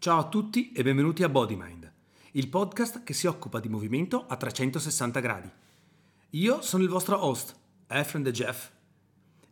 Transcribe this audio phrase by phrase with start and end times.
[0.00, 1.92] Ciao a tutti e benvenuti a BodyMind,
[2.32, 5.50] il podcast che si occupa di movimento a 360 gradi.
[6.30, 7.54] Io sono il vostro host,
[7.86, 8.70] Efren De Jeff,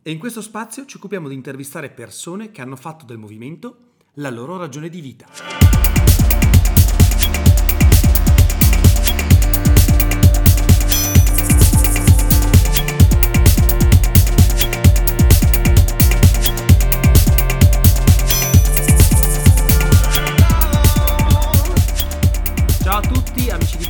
[0.01, 4.31] e in questo spazio ci occupiamo di intervistare persone che hanno fatto del movimento la
[4.31, 5.58] loro ragione di vita.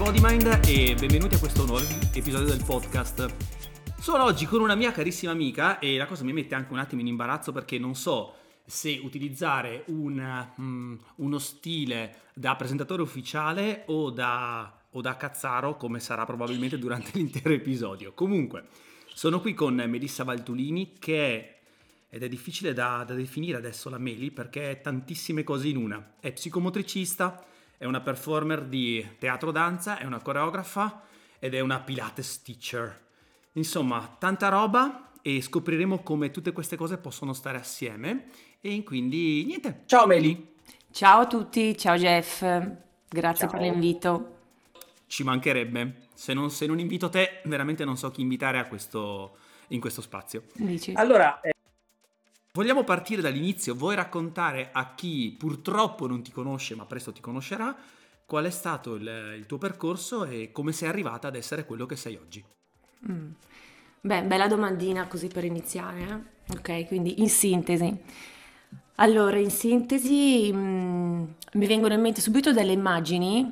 [0.10, 3.32] Amici di BodyMind e benvenuti a questo nuovo episodio del podcast.
[4.00, 7.02] Sono oggi con una mia carissima amica e la cosa mi mette anche un attimo
[7.02, 8.34] in imbarazzo perché non so
[8.66, 16.00] se utilizzare un, mm, uno stile da presentatore ufficiale o da, o da cazzaro come
[16.00, 18.14] sarà probabilmente durante l'intero episodio.
[18.14, 18.66] Comunque,
[19.14, 21.58] sono qui con Melissa Valtulini che è
[22.12, 26.16] ed è difficile da, da, definire adesso la Meli perché è tantissime cose in una.
[26.20, 27.46] È psicomotricista,
[27.80, 31.04] è una performer di teatro danza, è una coreografa
[31.40, 33.08] ed è una Pilates teacher.
[33.54, 38.28] Insomma, tanta roba e scopriremo come tutte queste cose possono stare assieme
[38.60, 39.84] e quindi niente.
[39.86, 40.56] Ciao Meli!
[40.92, 42.42] Ciao a tutti, ciao Jeff,
[43.08, 43.50] grazie Ciao.
[43.50, 44.38] per l'invito.
[45.08, 46.08] Ci mancherebbe.
[46.14, 49.38] Se non, se non invito te, veramente non so chi invitare a questo,
[49.70, 50.44] in questo spazio.
[50.56, 50.92] Dici?
[50.96, 51.54] Allora, eh,
[52.52, 53.76] vogliamo partire dall'inizio.
[53.76, 57.76] Vuoi raccontare a chi purtroppo non ti conosce, ma presto ti conoscerà,
[58.26, 61.96] qual è stato il, il tuo percorso e come sei arrivata ad essere quello che
[61.96, 62.44] sei oggi?
[63.10, 63.32] Mm.
[64.02, 66.02] Beh, bella domandina così per iniziare.
[66.02, 66.54] eh?
[66.58, 67.98] Ok, quindi in sintesi.
[68.96, 71.24] Allora, in sintesi mm,
[71.54, 73.50] mi vengono in mente subito delle immagini,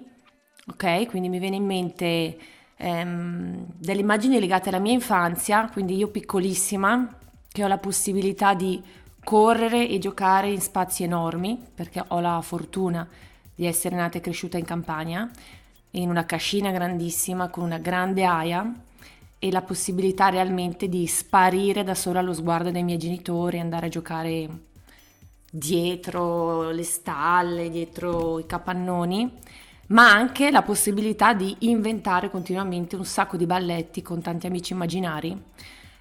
[0.68, 1.08] ok?
[1.08, 2.38] Quindi mi viene in mente
[2.76, 7.18] ehm, delle immagini legate alla mia infanzia, quindi io piccolissima,
[7.58, 8.80] che ho la possibilità di
[9.24, 13.08] correre e giocare in spazi enormi, perché ho la fortuna
[13.56, 15.28] di essere nata e cresciuta in campagna,
[15.92, 18.72] in una cascina grandissima con una grande aia
[19.40, 23.90] e la possibilità realmente di sparire da sola allo sguardo dei miei genitori, andare a
[23.90, 24.50] giocare
[25.50, 29.32] dietro le stalle, dietro i capannoni,
[29.88, 35.46] ma anche la possibilità di inventare continuamente un sacco di balletti con tanti amici immaginari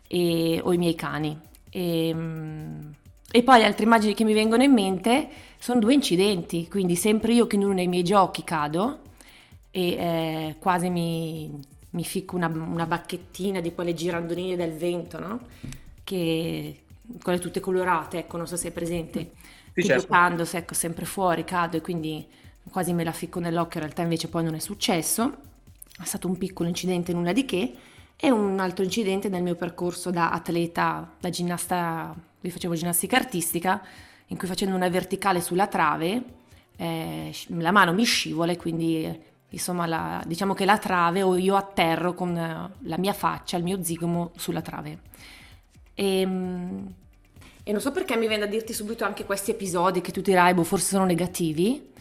[0.09, 1.39] e, o i miei cani.
[1.71, 2.91] E, mm,
[3.31, 5.29] e poi altre immagini che mi vengono in mente
[5.59, 9.01] sono due incidenti, quindi sempre io che in uno dei miei giochi cado
[9.71, 11.51] e eh, quasi mi,
[11.91, 15.41] mi ficco una, una bacchettina di quelle girandoline del vento, no?
[16.05, 16.81] Che
[17.23, 19.33] quelle tutte colorate, ecco, non so se è presente.
[19.75, 20.45] Sì, certo.
[20.45, 22.27] se, ecco, sempre fuori, cado e quindi
[22.71, 25.37] quasi me la ficco nell'occhio, in realtà invece poi non è successo.
[25.99, 27.75] È stato un piccolo incidente, nulla di che.
[28.19, 33.83] E un altro incidente nel mio percorso da atleta, da ginnasta, io facevo ginnastica artistica,
[34.29, 36.23] in cui facendo una verticale sulla trave,
[36.77, 41.57] eh, la mano mi scivola e quindi insomma la- diciamo che la trave o io
[41.57, 44.99] atterro con eh, la mia faccia, il mio zigomo sulla trave.
[45.95, 46.87] E, mm,
[47.65, 50.55] e non so perché mi viene da dirti subito anche questi episodi che tu dirai,
[50.55, 51.93] boh, forse sono negativi,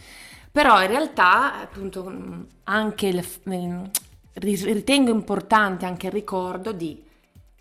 [0.51, 3.83] però in realtà appunto anche il, mm,
[4.35, 7.03] ritengo importante anche il ricordo di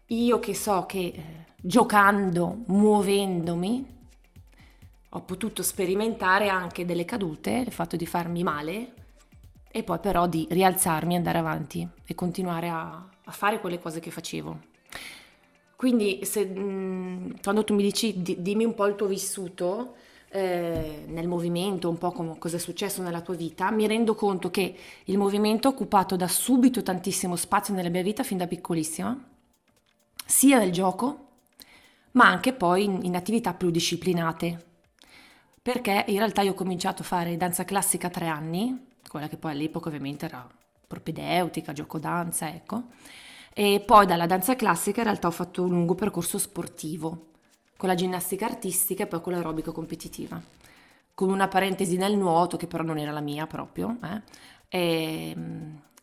[0.08, 1.22] io che so che eh,
[1.60, 3.92] giocando, muovendomi,
[5.10, 8.92] ho potuto sperimentare anche delle cadute, il fatto di farmi male
[9.70, 14.10] e poi però di rialzarmi, andare avanti e continuare a, a fare quelle cose che
[14.10, 14.72] facevo.
[15.76, 19.94] Quindi se, mh, quando tu mi dici di- dimmi un po' il tuo vissuto
[20.34, 24.50] eh, nel movimento, un po' come cosa è successo nella tua vita, mi rendo conto
[24.50, 29.16] che il movimento ha occupato da subito tantissimo spazio nella mia vita fin da piccolissima,
[30.26, 31.26] sia nel gioco,
[32.12, 34.64] ma anche poi in, in attività più disciplinate.
[35.62, 39.36] Perché in realtà io ho cominciato a fare danza classica a tre anni, quella che
[39.36, 40.44] poi all'epoca ovviamente era
[40.84, 42.86] propedeutica, gioco danza, ecco.
[43.54, 47.33] E poi dalla danza classica in realtà ho fatto un lungo percorso sportivo,
[47.84, 50.40] con la ginnastica artistica e poi con l'aerobica competitiva,
[51.12, 54.22] con una parentesi nel nuoto che però non era la mia proprio, eh.
[54.70, 55.36] e,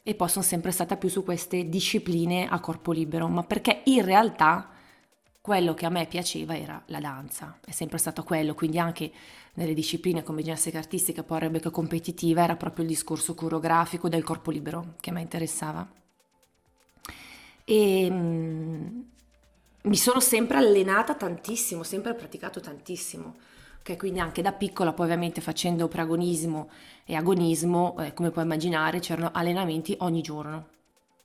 [0.04, 4.06] e poi sono sempre stata più su queste discipline a corpo libero, ma perché in
[4.06, 4.69] realtà
[5.42, 9.12] quello che a me piaceva era la danza, è sempre stato quello, quindi anche
[9.56, 14.51] nelle discipline come ginnastica artistica, poi aerobica competitiva, era proprio il discorso coreografico del corpo
[14.51, 15.92] libero che a me interessava.
[17.66, 19.00] E mm,
[19.83, 23.36] mi sono sempre allenata tantissimo, sempre praticato tantissimo.
[23.80, 26.69] Ok, quindi anche da piccola, poi ovviamente facendo pragonismo
[27.04, 30.68] e agonismo, eh, come puoi immaginare, c'erano allenamenti ogni giorno,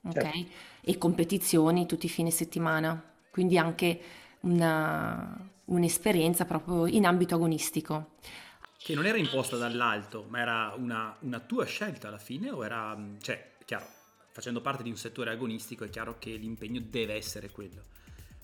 [0.05, 0.29] ok?
[0.29, 0.45] Certo.
[0.81, 2.99] E competizioni tutti i fine settimana,
[3.29, 3.99] quindi anche
[4.41, 8.15] una- un'esperienza proprio in ambito agonistico.
[8.81, 12.97] che non era imposta dall'alto, ma era una, una tua scelta alla fine o era,
[13.21, 13.85] cioè, chiaro,
[14.31, 17.83] facendo parte di un settore agonistico è chiaro che l'impegno deve essere quello.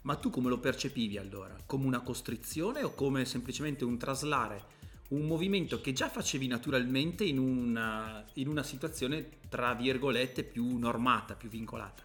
[0.03, 1.55] Ma tu come lo percepivi allora?
[1.65, 4.71] Come una costrizione o come semplicemente un traslare
[5.13, 11.35] un movimento che già facevi naturalmente in una, in una situazione tra virgolette più normata,
[11.35, 12.01] più vincolata?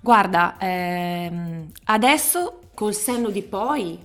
[0.00, 3.98] Guarda, ehm, adesso col senno di poi,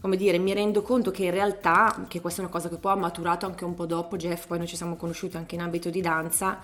[0.00, 2.92] come dire, mi rendo conto che in realtà, che questa è una cosa che poi
[2.92, 5.90] ha maturato anche un po' dopo Jeff, poi noi ci siamo conosciuti anche in ambito
[5.90, 6.60] di danza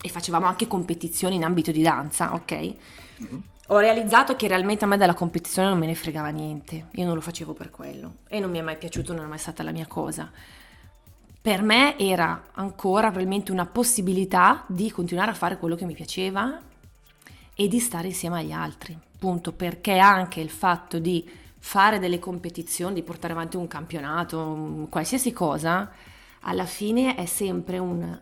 [0.00, 2.52] e facevamo anche competizioni in ambito di danza, ok?
[2.52, 3.38] Mm-hmm.
[3.70, 7.14] Ho realizzato che realmente a me della competizione non me ne fregava niente, io non
[7.14, 8.14] lo facevo per quello.
[8.26, 10.30] E non mi è mai piaciuto, non è mai stata la mia cosa.
[11.40, 16.58] Per me era ancora probabilmente una possibilità di continuare a fare quello che mi piaceva
[17.54, 18.98] e di stare insieme agli altri.
[19.18, 21.28] Punto, perché anche il fatto di
[21.58, 25.92] fare delle competizioni, di portare avanti un campionato, qualsiasi cosa,
[26.40, 28.18] alla fine è sempre un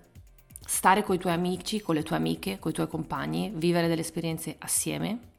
[0.67, 4.01] stare con i tuoi amici, con le tue amiche, con i tuoi compagni, vivere delle
[4.01, 5.35] esperienze assieme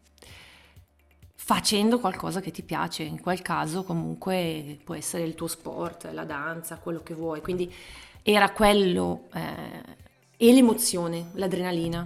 [1.48, 6.26] facendo qualcosa che ti piace, in quel caso comunque può essere il tuo sport, la
[6.26, 7.74] danza, quello che vuoi, quindi
[8.22, 9.96] era quello eh,
[10.36, 12.06] e l'emozione, l'adrenalina,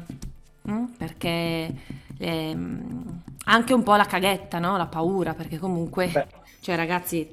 [0.70, 0.84] mm?
[0.96, 1.74] perché
[2.20, 2.58] eh,
[3.46, 4.78] anche un po' la caghetta, no?
[4.78, 6.28] la paura, perché comunque, Beh.
[6.60, 7.28] cioè ragazzi,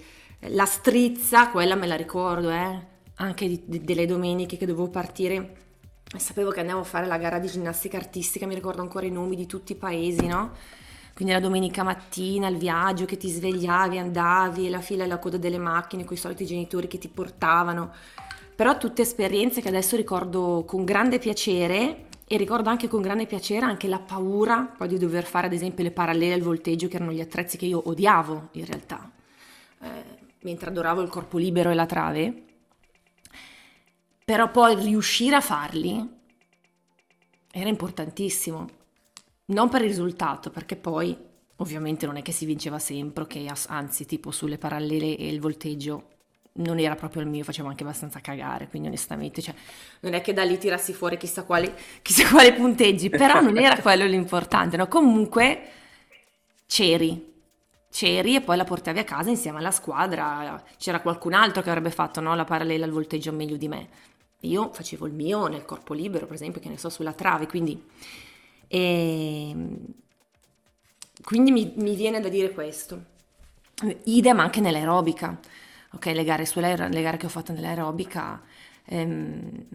[0.47, 2.81] la strizza, quella me la ricordo, eh?
[3.17, 5.57] anche di, di, delle domeniche che dovevo partire
[6.17, 9.37] sapevo che andavo a fare la gara di ginnastica artistica, mi ricordo ancora i nomi
[9.37, 10.53] di tutti i paesi, no?
[11.19, 15.37] Quindi la domenica mattina, il viaggio che ti svegliavi, andavi, la fila e la coda
[15.37, 17.93] delle macchine con i soliti genitori che ti portavano.
[18.55, 23.67] Però tutte esperienze che adesso ricordo con grande piacere e ricordo anche con grande piacere
[23.67, 27.11] anche la paura poi di dover fare ad esempio le parallele al volteggio che erano
[27.11, 29.11] gli attrezzi che io odiavo in realtà,
[29.81, 29.89] eh,
[30.43, 32.43] mentre adoravo il corpo libero e la trave.
[34.25, 36.17] Però poi riuscire a farli
[37.51, 38.78] era importantissimo
[39.49, 41.17] non per il risultato, perché poi
[41.57, 46.17] ovviamente non è che si vinceva sempre, che anzi tipo sulle parallele e il volteggio
[46.59, 49.55] non era proprio il mio, facevo anche abbastanza cagare, quindi onestamente cioè,
[50.01, 51.73] non è che da lì tirassi fuori chissà quali,
[52.03, 54.89] chissà quali punteggi, però non era quello l'importante, no?
[54.89, 55.61] comunque
[56.67, 57.33] c'eri,
[57.91, 61.91] c'eri e poi la portavi a casa insieme alla squadra, c'era qualcun altro che avrebbe
[61.91, 63.89] fatto no, la parallela al volteggio meglio di me,
[64.41, 67.81] io facevo il mio nel corpo libero per esempio, che ne so, sulla trave, quindi
[68.69, 69.55] e
[71.25, 73.05] quindi mi, mi viene da dire questo.
[74.05, 75.39] Idem anche nell'aerobica.
[75.93, 78.43] Ok, le gare, le gare che ho fatto nell'aerobica,
[78.85, 79.67] ehm,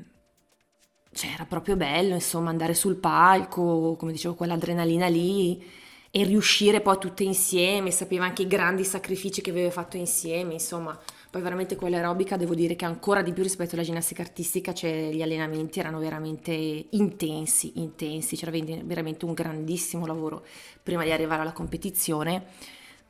[1.11, 5.63] cioè era proprio bello, insomma, andare sul palco, come dicevo, quell'adrenalina lì
[6.11, 10.99] e riuscire poi tutte insieme, sapeva anche i grandi sacrifici che aveva fatto insieme, insomma,
[11.33, 15.09] poi veramente quella aerobica devo dire che ancora di più rispetto alla ginnastica artistica, cioè
[15.11, 20.45] gli allenamenti erano veramente intensi, intensi, c'era veramente un grandissimo lavoro
[20.83, 22.45] prima di arrivare alla competizione,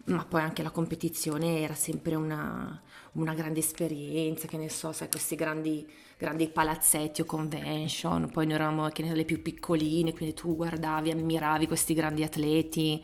[0.06, 2.82] ma poi anche la competizione era sempre una,
[3.16, 5.86] una grande esperienza, che ne so, sai, questi grandi,
[6.18, 11.68] grandi palazzetti o convention, poi noi eravamo anche nelle più piccoline, quindi tu guardavi, ammiravi
[11.68, 13.04] questi grandi atleti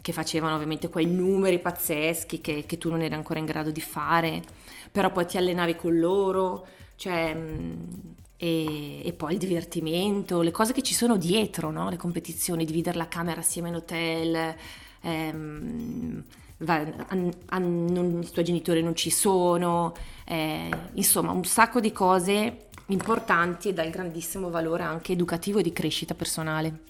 [0.00, 3.80] che facevano ovviamente quei numeri pazzeschi che, che, tu non eri ancora in grado di
[3.80, 4.42] fare,
[4.90, 6.66] però poi ti allenavi con loro,
[6.96, 7.72] cioè, mm,
[8.36, 11.90] e, e, poi il divertimento, le cose che ci sono dietro, no?
[11.90, 14.54] le competizioni, dividere la camera assieme in hotel,
[15.02, 16.24] ehm,
[16.58, 17.16] va, a,
[17.46, 23.68] a, non, i tuoi genitori non ci sono, eh, insomma un sacco di cose importanti
[23.68, 26.89] e dal grandissimo valore anche educativo e di crescita personale.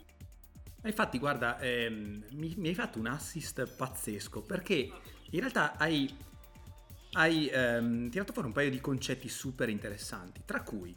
[0.82, 4.90] Infatti, guarda, ehm, mi, mi, hai fatto un assist pazzesco perché
[5.30, 6.14] in realtà hai,
[7.12, 10.94] hai ehm, tirato fuori un paio di concetti super interessanti, tra cui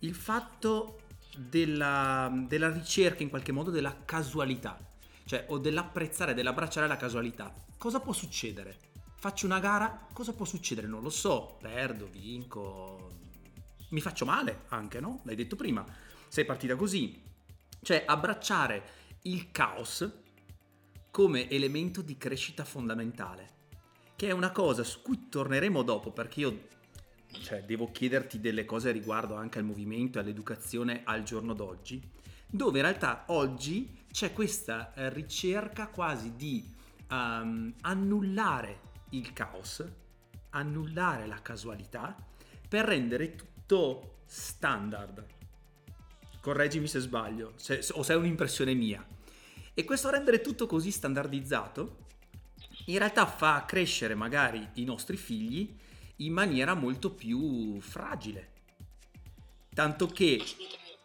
[0.00, 1.00] il fatto
[1.36, 4.78] della, della ricerca in qualche modo della casualità,
[5.24, 7.52] cioè o dell'apprezzare, dell'abbracciare la casualità.
[7.78, 8.76] Cosa può succedere?
[9.16, 10.86] Faccio una gara, cosa può succedere?
[10.86, 13.10] Non lo so, perdo, vinco,
[13.88, 15.20] mi faccio male anche, no?
[15.24, 15.84] L'hai detto prima,
[16.28, 17.22] sei partita così.
[17.80, 18.82] Cioè abbracciare
[19.26, 20.10] il caos
[21.10, 23.52] come elemento di crescita fondamentale,
[24.16, 26.68] che è una cosa su cui torneremo dopo perché io
[27.40, 32.02] cioè, devo chiederti delle cose riguardo anche al movimento e all'educazione al giorno d'oggi,
[32.46, 36.68] dove in realtà oggi c'è questa ricerca quasi di
[37.10, 39.84] um, annullare il caos,
[40.50, 42.14] annullare la casualità
[42.68, 45.24] per rendere tutto standard.
[46.44, 49.02] Correggimi se sbaglio, se, o se è un'impressione mia.
[49.72, 52.02] E questo rendere tutto così standardizzato
[52.88, 55.74] in realtà fa crescere magari i nostri figli
[56.16, 58.50] in maniera molto più fragile.
[59.72, 60.38] Tanto che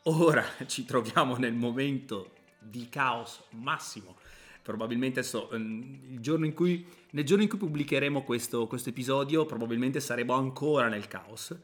[0.04, 4.18] ora ci troviamo nel momento di caos massimo.
[4.62, 10.90] Probabilmente adesso, ehm, cui, nel giorno in cui pubblicheremo questo, questo episodio, probabilmente saremo ancora
[10.90, 11.56] nel caos,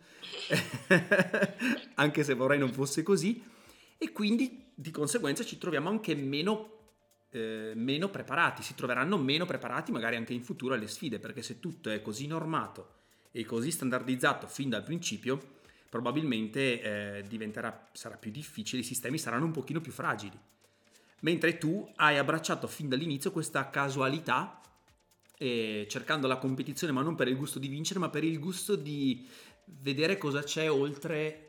[1.95, 3.43] anche se vorrei non fosse così,
[3.97, 6.75] e quindi di conseguenza ci troviamo anche meno
[7.35, 11.59] eh, meno preparati, si troveranno meno preparati magari anche in futuro alle sfide, perché se
[11.59, 12.93] tutto è così normato
[13.31, 15.57] e così standardizzato fin dal principio,
[15.89, 17.51] probabilmente eh,
[17.91, 20.37] sarà più difficile, i sistemi saranno un pochino più fragili.
[21.21, 24.61] Mentre tu hai abbracciato fin dall'inizio questa casualità,
[25.37, 28.77] eh, cercando la competizione, ma non per il gusto di vincere, ma per il gusto
[28.77, 29.27] di
[29.65, 31.44] vedere cosa c'è oltre,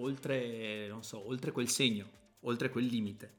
[0.00, 2.06] oltre, non so, oltre quel segno,
[2.40, 3.34] oltre quel limite.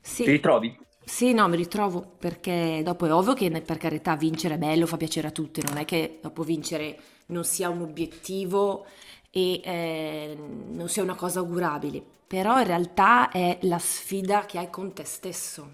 [0.00, 0.24] Sì.
[0.24, 0.78] Ti ritrovi?
[1.04, 4.96] Sì, no, mi ritrovo perché dopo è ovvio che per carità vincere è bello, fa
[4.96, 8.86] piacere a tutti, non è che dopo vincere non sia un obiettivo
[9.30, 14.70] e eh, non sia una cosa augurabile, però in realtà è la sfida che hai
[14.70, 15.72] con te stesso,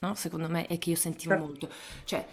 [0.00, 0.14] no?
[0.14, 1.68] Secondo me è che io sentivo molto,
[2.04, 2.26] cioè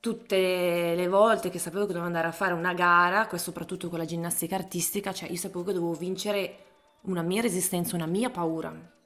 [0.00, 4.04] tutte le volte che sapevo che dovevo andare a fare una gara, soprattutto con la
[4.04, 6.64] ginnastica artistica, cioè io sapevo che dovevo vincere
[7.02, 8.96] una mia resistenza, una mia paura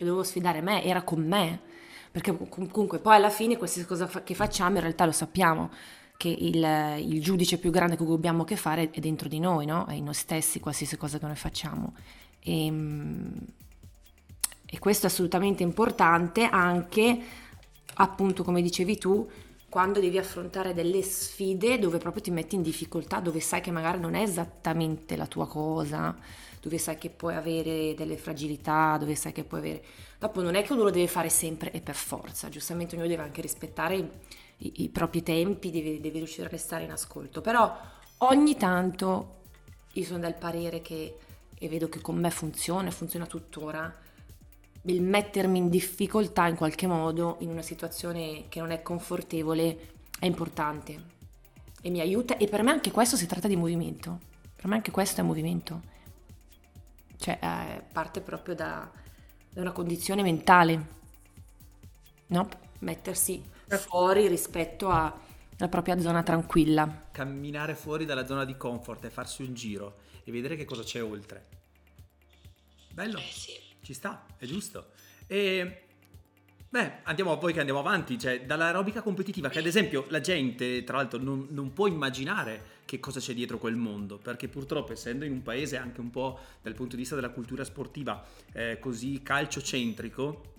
[0.00, 1.60] io dovevo sfidare me, era con me,
[2.12, 5.70] perché comunque poi alla fine qualsiasi cosa che facciamo in realtà lo sappiamo,
[6.16, 6.64] che il,
[7.00, 9.86] il giudice più grande con cui abbiamo a che fare è dentro di noi, no?
[9.86, 11.94] è in noi stessi, qualsiasi cosa che noi facciamo.
[12.38, 13.32] E, ehm,
[14.70, 17.20] e questo è assolutamente importante anche,
[17.94, 19.28] appunto, come dicevi tu,
[19.68, 24.00] quando devi affrontare delle sfide dove proprio ti metti in difficoltà, dove sai che magari
[24.00, 26.16] non è esattamente la tua cosa
[26.60, 29.84] dove sai che puoi avere delle fragilità, dove sai che puoi avere...
[30.18, 33.22] Dopo non è che uno lo deve fare sempre e per forza, giustamente ognuno deve
[33.22, 33.96] anche rispettare
[34.58, 37.76] i, i propri tempi, deve, deve riuscire a restare in ascolto, però
[38.18, 39.36] ogni tanto
[39.92, 41.16] io sono del parere che,
[41.56, 43.94] e vedo che con me funziona, funziona tuttora,
[44.88, 50.26] il mettermi in difficoltà in qualche modo in una situazione che non è confortevole è
[50.26, 51.16] importante
[51.80, 54.20] e mi aiuta e per me anche questo si tratta di movimento.
[54.56, 55.96] Per me anche questo è movimento
[57.18, 58.90] cioè eh, parte proprio da,
[59.50, 60.86] da, una condizione mentale,
[62.28, 62.48] no?
[62.80, 67.06] Mettersi fuori rispetto alla propria zona tranquilla.
[67.10, 71.02] Camminare fuori dalla zona di comfort e farsi un giro e vedere che cosa c'è
[71.02, 71.46] oltre.
[72.92, 73.67] Bello, eh sì.
[73.88, 74.90] Ci sta, è giusto.
[75.26, 75.84] E
[76.70, 80.98] Beh, andiamo poi che andiamo avanti, cioè dall'aerobica competitiva, che ad esempio la gente, tra
[80.98, 85.32] l'altro, non, non, può immaginare che cosa c'è dietro quel mondo, perché purtroppo essendo in
[85.32, 90.52] un paese anche un po' dal punto di vista della cultura sportiva eh, così calciocentrico,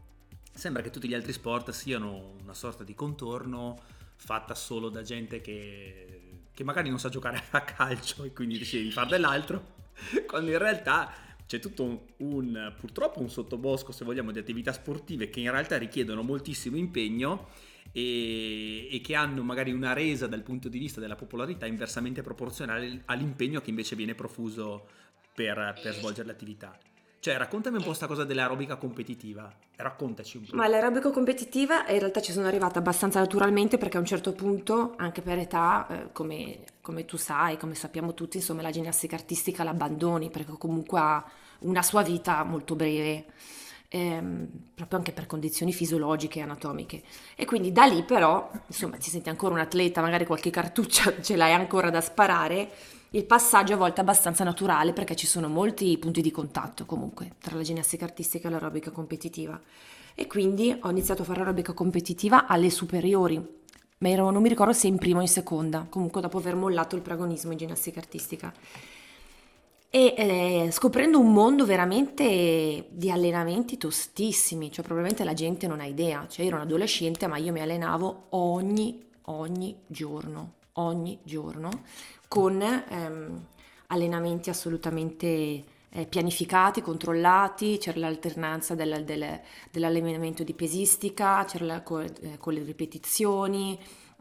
[0.51, 3.79] sembra che tutti gli altri sport siano una sorta di contorno
[4.15, 6.21] fatta solo da gente che,
[6.51, 9.75] che magari non sa giocare a calcio e quindi decide di fare dell'altro,
[10.25, 15.31] quando in realtà c'è tutto un, un, purtroppo un sottobosco, se vogliamo, di attività sportive
[15.31, 17.47] che in realtà richiedono moltissimo impegno
[17.91, 23.01] e, e, che hanno magari una resa dal punto di vista della popolarità inversamente proporzionale
[23.05, 24.87] all'impegno che invece viene profuso
[25.33, 26.77] per, per svolgere l'attività.
[27.21, 29.51] Cioè, raccontami un po' questa cosa dell'aerobica competitiva.
[29.75, 30.55] Raccontaci un po'.
[30.55, 34.93] Ma l'aerobica competitiva in realtà ci sono arrivata abbastanza naturalmente perché a un certo punto,
[34.95, 39.63] anche per età, eh, come, come, tu sai, come sappiamo tutti, insomma, la ginnastica artistica
[39.63, 41.25] l'abbandoni perché comunque ha
[41.59, 43.25] una sua vita molto breve.
[43.91, 47.01] Ehm, proprio anche per condizioni fisiologiche e anatomiche.
[47.35, 51.35] E quindi da lì però, insomma, ti senti ancora un atleta, magari qualche cartuccia ce
[51.35, 52.69] l'hai ancora da sparare,
[53.11, 57.33] il passaggio a volte è abbastanza naturale perché ci sono molti punti di contatto comunque
[57.41, 59.59] tra la ginnastica artistica e l'aerobica competitiva.
[60.13, 63.41] E quindi ho iniziato a fare aerobica competitiva alle superiori,
[63.99, 66.95] ma ero, non mi ricordo se in prima o in seconda, comunque dopo aver mollato
[66.95, 68.53] il pragonismo in ginnastica artistica.
[69.91, 75.85] E eh, scoprendo un mondo veramente di allenamenti tostissimi, cioè probabilmente la gente non ha
[75.85, 81.69] idea, cioè io ero un adolescente ma io mi allenavo ogni, ogni giorno, ogni giorno
[82.29, 83.45] con ehm,
[83.87, 92.03] allenamenti assolutamente eh, pianificati, controllati, c'era l'alternanza del, del, dell'allenamento di pesistica, c'era la, con,
[92.03, 93.77] eh, con le ripetizioni,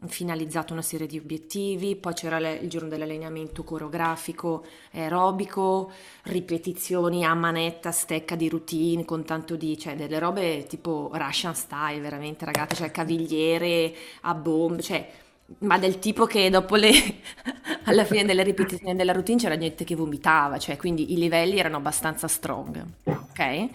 [0.07, 5.91] finalizzato una serie di obiettivi, poi c'era il giorno dell'allenamento coreografico, aerobico,
[6.23, 11.99] ripetizioni a manetta, stecca di routine con tanto di, cioè delle robe tipo Russian style
[11.99, 15.07] veramente ragazzi, cioè cavigliere a bombe, cioè
[15.59, 16.91] ma del tipo che dopo le
[17.85, 21.77] alla fine delle ripetizioni della routine c'era gente che vomitava, cioè quindi i livelli erano
[21.77, 23.69] abbastanza strong, ok?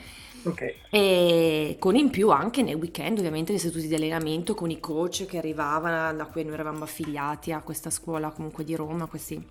[0.45, 0.75] Ok.
[0.91, 5.25] E con in più anche nei weekend, ovviamente, gli istituti di allenamento con i coach
[5.25, 9.43] che arrivavano, da cui noi eravamo affiliati a questa scuola comunque di Roma, questi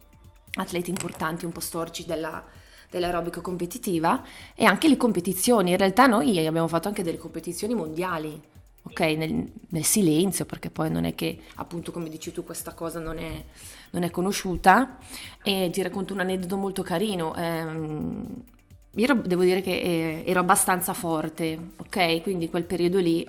[0.56, 2.44] atleti importanti, un po' storici della,
[2.92, 4.24] dell'aerobico competitiva
[4.56, 5.72] e anche le competizioni.
[5.72, 8.40] In realtà noi abbiamo fatto anche delle competizioni mondiali,
[8.84, 9.00] ok?
[9.00, 13.18] Nel, nel silenzio, perché poi non è che, appunto, come dici tu, questa cosa non
[13.18, 13.44] è,
[13.92, 14.98] non è conosciuta.
[15.44, 17.36] E ti racconto un aneddoto molto carino.
[17.36, 18.44] Ehm,
[18.96, 22.22] io devo dire che eh, ero abbastanza forte, ok?
[22.22, 23.28] Quindi quel periodo lì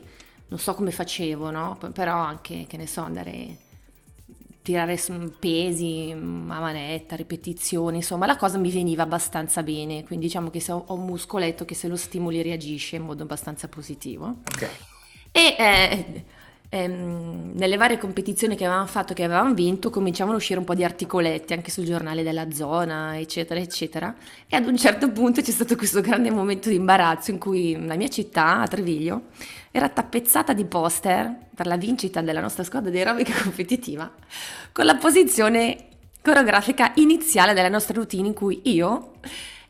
[0.49, 1.78] non so come facevo, no?
[1.92, 3.62] Però anche, che ne so, andare
[4.64, 4.99] tirare
[5.38, 10.84] pesi a manetta, ripetizioni, insomma la cosa mi veniva abbastanza bene, quindi diciamo che ho
[10.94, 14.37] un muscoletto che se lo stimoli reagisce in modo abbastanza positivo.
[14.54, 14.93] Ok.
[15.36, 16.24] E eh,
[16.68, 20.76] ehm, nelle varie competizioni che avevamo fatto, che avevamo vinto, cominciavano a uscire un po'
[20.76, 24.14] di articoletti anche sul giornale della zona, eccetera, eccetera.
[24.46, 27.96] E ad un certo punto c'è stato questo grande momento di imbarazzo in cui la
[27.96, 29.22] mia città, a Treviglio,
[29.72, 34.08] era tappezzata di poster per la vincita della nostra squadra di aerobica competitiva
[34.70, 35.88] con la posizione
[36.22, 39.14] coreografica iniziale della nostra routine in cui io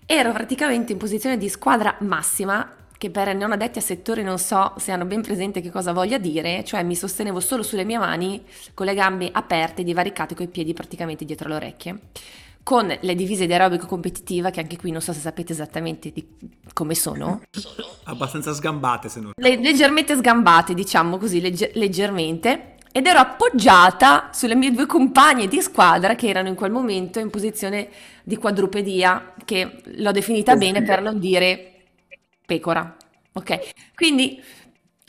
[0.04, 4.72] ero praticamente in posizione di squadra massima che per non addetti a settore non so
[4.76, 8.42] se hanno ben presente che cosa voglia dire, cioè mi sostenevo solo sulle mie mani
[8.72, 11.98] con le gambe aperte, divaricate con i piedi praticamente dietro le orecchie,
[12.62, 16.26] con le divise di aerobico competitiva che anche qui non so se sapete esattamente di
[16.72, 17.42] come sono.
[18.04, 19.32] Abbastanza sgambate se non...
[19.36, 22.76] Le, leggermente sgambate, diciamo così, legge, leggermente.
[22.90, 27.28] Ed ero appoggiata sulle mie due compagne di squadra che erano in quel momento in
[27.28, 27.88] posizione
[28.22, 31.73] di quadrupedia, che l'ho definita bene per non dire
[32.44, 32.96] pecora.
[33.32, 34.40] Ok, quindi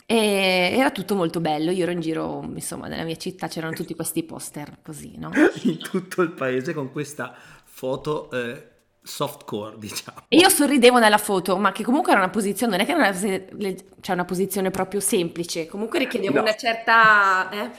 [0.06, 1.70] eh, era tutto molto bello.
[1.70, 5.30] Io ero in giro, insomma, nella mia città c'erano tutti questi poster così, no?
[5.62, 8.68] In tutto il paese con questa foto eh,
[9.02, 10.24] softcore, diciamo.
[10.28, 13.08] E io sorridevo nella foto, ma che comunque era una posizione, non è che era
[13.08, 16.42] una, cioè una posizione proprio semplice, comunque richiedeva no.
[16.42, 17.70] una certa, eh,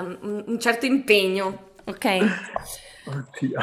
[0.00, 2.18] un, un certo impegno, ok?
[3.04, 3.58] Oddio.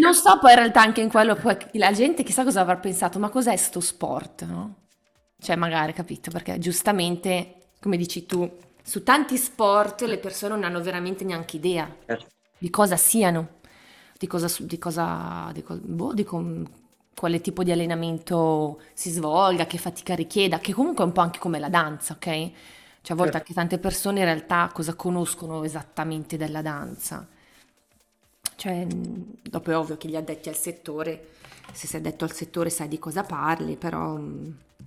[0.00, 3.18] Non so poi in realtà anche in quello, poi la gente chissà cosa avrà pensato,
[3.18, 4.74] ma cos'è sto sport, no?
[5.40, 8.50] Cioè magari, capito, perché giustamente, come dici tu,
[8.82, 12.26] su tanti sport le persone non hanno veramente neanche idea certo.
[12.58, 13.56] di cosa siano,
[14.18, 16.68] di cosa, di cosa, di, co- boh, di com-
[17.14, 21.38] quale tipo di allenamento si svolga, che fatica richieda, che comunque è un po' anche
[21.38, 22.50] come la danza, ok?
[23.00, 23.36] Cioè a volte certo.
[23.36, 27.26] anche tante persone in realtà cosa conoscono esattamente della danza
[28.58, 31.28] cioè, dopo è ovvio che gli addetti al settore,
[31.72, 34.18] se sei addetto al settore sai di cosa parli, però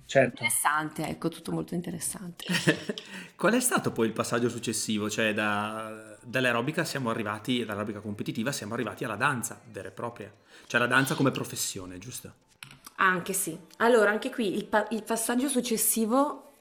[0.04, 0.42] certo.
[0.42, 2.44] interessante, ecco, tutto molto interessante.
[3.34, 5.08] Qual è stato poi il passaggio successivo?
[5.08, 10.30] Cioè, da, dall'aerobica siamo arrivati, dall'aerobica competitiva siamo arrivati alla danza vera e propria,
[10.66, 12.30] cioè la danza come professione, giusto?
[12.96, 13.58] Anche sì.
[13.78, 16.52] Allora, anche qui il, pa- il passaggio successivo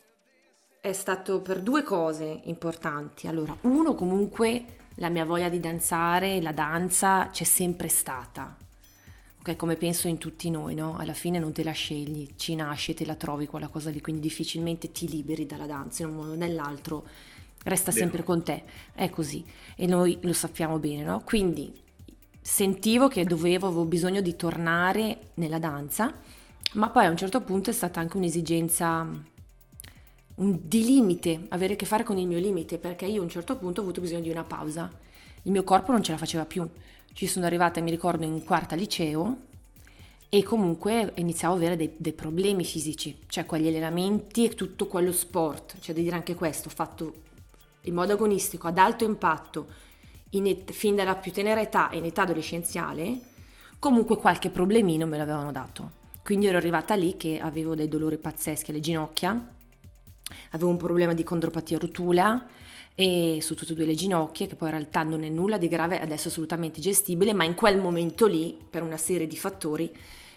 [0.79, 3.27] è stato per due cose importanti.
[3.27, 8.55] Allora, uno comunque la mia voglia di danzare, la danza c'è sempre stata.
[9.39, 10.95] Ok, come penso in tutti noi, no?
[10.95, 13.99] Alla fine non te la scegli, ci nasci e te la trovi quella cosa lì,
[13.99, 17.07] quindi difficilmente ti liberi dalla danza in un modo o nell'altro,
[17.63, 18.63] resta sempre con te.
[18.93, 19.43] È così
[19.75, 21.23] e noi lo sappiamo bene, no?
[21.25, 21.73] Quindi
[22.39, 26.13] sentivo che dovevo, avevo bisogno di tornare nella danza,
[26.73, 29.23] ma poi a un certo punto è stata anche un'esigenza un,
[30.41, 33.55] di limite, avere a che fare con il mio limite, perché io a un certo
[33.57, 34.91] punto ho avuto bisogno di una pausa.
[35.43, 36.67] Il mio corpo non ce la faceva più.
[37.13, 39.37] Ci sono arrivata, mi ricordo, in quarta liceo
[40.29, 45.11] e comunque iniziavo ad avere dei, dei problemi fisici, cioè quegli allenamenti e tutto quello
[45.11, 47.13] sport, cioè di dire anche questo, fatto
[47.81, 49.67] in modo agonistico, ad alto impatto,
[50.29, 53.19] et- fin dalla più tenera età e in età adolescenziale,
[53.77, 55.99] comunque qualche problemino me l'avevano dato.
[56.23, 59.59] Quindi ero arrivata lì che avevo dei dolori pazzeschi alle ginocchia,
[60.51, 62.47] avevo un problema di condropatia rotula
[62.95, 65.67] e su tutte e due le ginocchia, che poi in realtà non è nulla di
[65.67, 69.91] grave, adesso assolutamente gestibile, ma in quel momento lì, per una serie di fattori,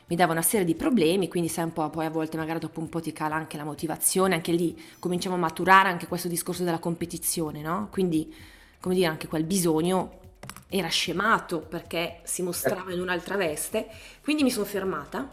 [0.06, 2.80] mi dava una serie di problemi, quindi sai un po', poi a volte magari dopo
[2.80, 6.62] un po' ti cala anche la motivazione, anche lì cominciamo a maturare anche questo discorso
[6.62, 7.88] della competizione, no?
[7.90, 8.32] Quindi,
[8.80, 10.20] come dire, anche quel bisogno
[10.68, 13.88] era scemato perché si mostrava in un'altra veste,
[14.22, 15.26] quindi mi sono fermata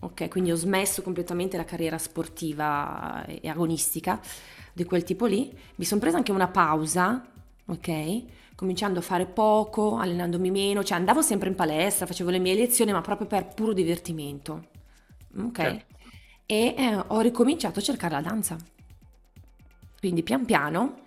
[0.00, 4.20] Ok, quindi ho smesso completamente la carriera sportiva e agonistica
[4.72, 5.52] di quel tipo lì.
[5.76, 7.26] Mi sono presa anche una pausa,
[7.66, 8.22] ok?
[8.54, 12.92] Cominciando a fare poco, allenandomi meno, cioè andavo sempre in palestra, facevo le mie lezioni,
[12.92, 14.68] ma proprio per puro divertimento.
[15.36, 15.56] Ok?
[15.56, 15.96] Certo.
[16.46, 18.56] E eh, ho ricominciato a cercare la danza.
[19.98, 21.00] Quindi pian piano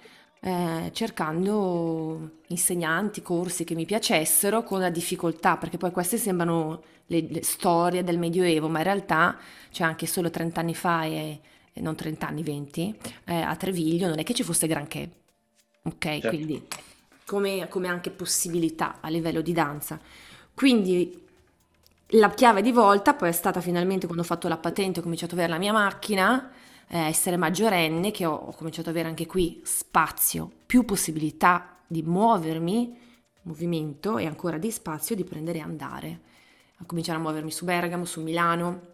[0.44, 7.28] eh, cercando insegnanti, corsi che mi piacessero con la difficoltà, perché poi queste sembrano le,
[7.30, 9.38] le storie del Medioevo, ma in realtà,
[9.70, 11.40] cioè anche solo 30 anni fa e,
[11.72, 15.10] e non 30 anni, 20, eh, a Treviglio non è che ci fosse granché,
[15.84, 16.06] ok?
[16.06, 16.28] Certo.
[16.30, 16.68] Quindi
[17.26, 20.00] come, come anche possibilità a livello di danza.
[20.54, 21.28] Quindi
[22.16, 25.34] la chiave di volta poi è stata finalmente quando ho fatto la patente, ho cominciato
[25.34, 26.52] ad avere la mia macchina,
[26.88, 32.98] essere maggiorenne, che ho, cominciato ad avere anche qui spazio, più possibilità di muovermi,
[33.44, 36.20] movimento e ancora di spazio di prendere e andare.
[36.78, 38.90] A cominciare a muovermi su Bergamo, su Milano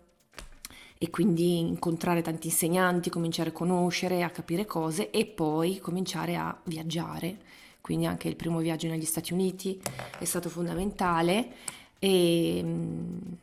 [0.98, 6.58] e quindi incontrare tanti insegnanti, cominciare a conoscere, a capire cose e poi cominciare a
[6.64, 7.38] viaggiare.
[7.82, 9.80] Quindi anche il primo viaggio negli Stati Uniti
[10.20, 11.54] è stato fondamentale
[12.00, 13.38] e mh,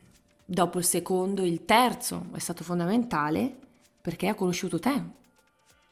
[0.45, 3.63] dopo il secondo, il terzo è stato fondamentale
[4.05, 5.01] perché ha conosciuto te.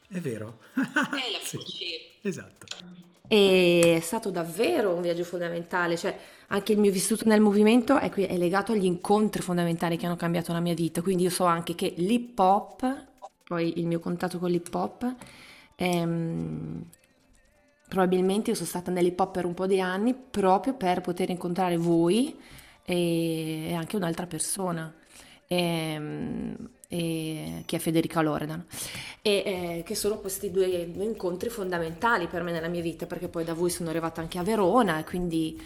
[0.08, 0.60] È vero.
[0.76, 2.66] Eh, la Sì, esatto.
[3.26, 6.16] E è stato davvero un viaggio fondamentale, cioè
[6.48, 10.14] anche il mio vissuto nel movimento è, qui- è legato agli incontri fondamentali che hanno
[10.14, 13.06] cambiato la mia vita, quindi io so anche che l'hip hop,
[13.42, 15.12] poi il mio contatto con l'hip hop,
[15.74, 16.84] ehm,
[17.88, 21.76] probabilmente io sono stata nell'hip hop per un po' di anni proprio per poter incontrare
[21.76, 22.36] voi
[22.84, 24.94] e, e anche un'altra persona.
[25.48, 26.56] ehm,
[26.94, 28.64] e- che è Federica Loredan
[29.20, 33.28] e eh, che sono questi due, due incontri fondamentali per me nella mia vita perché
[33.28, 35.60] poi da voi sono arrivata anche a Verona e quindi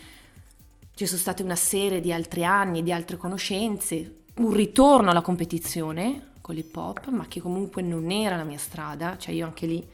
[0.94, 6.30] ci sono state una serie di altri anni, di altre conoscenze, un ritorno alla competizione
[6.40, 9.86] con l'hip hop, ma che comunque non era la mia strada, cioè io anche lì,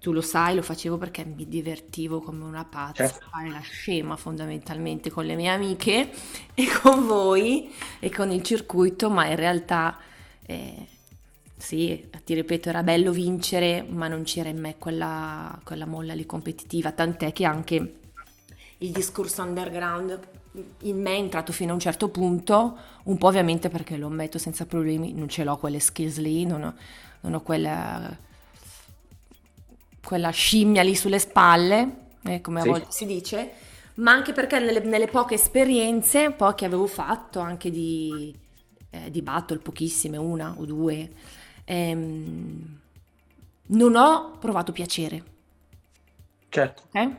[0.00, 3.24] tu lo sai, lo facevo perché mi divertivo come una pazza, Certo.
[3.26, 6.10] a fare la scema fondamentalmente con le mie amiche
[6.54, 9.98] e con voi e con il circuito, ma in realtà
[10.46, 10.86] eh,
[11.56, 16.24] sì, ti ripeto, era bello vincere, ma non c'era in me quella, quella molla lì
[16.26, 17.94] competitiva, tant'è che anche
[18.78, 20.18] il discorso underground
[20.82, 24.38] in me è entrato fino a un certo punto, un po' ovviamente perché lo ammetto
[24.38, 26.74] senza problemi, non ce l'ho quelle skills lì, non ho,
[27.20, 28.16] non ho quella,
[30.04, 32.68] quella scimmia lì sulle spalle, eh, come a Sì.
[32.70, 33.52] volte si dice,
[33.96, 38.34] ma anche perché nelle, nelle poche esperienze, poi che avevo fatto anche di,
[38.90, 41.10] eh, di battle, pochissime, una o due,
[41.64, 42.78] ehm,
[43.66, 45.30] non ho provato piacere
[46.50, 46.82] Certo.
[46.92, 47.10] ok?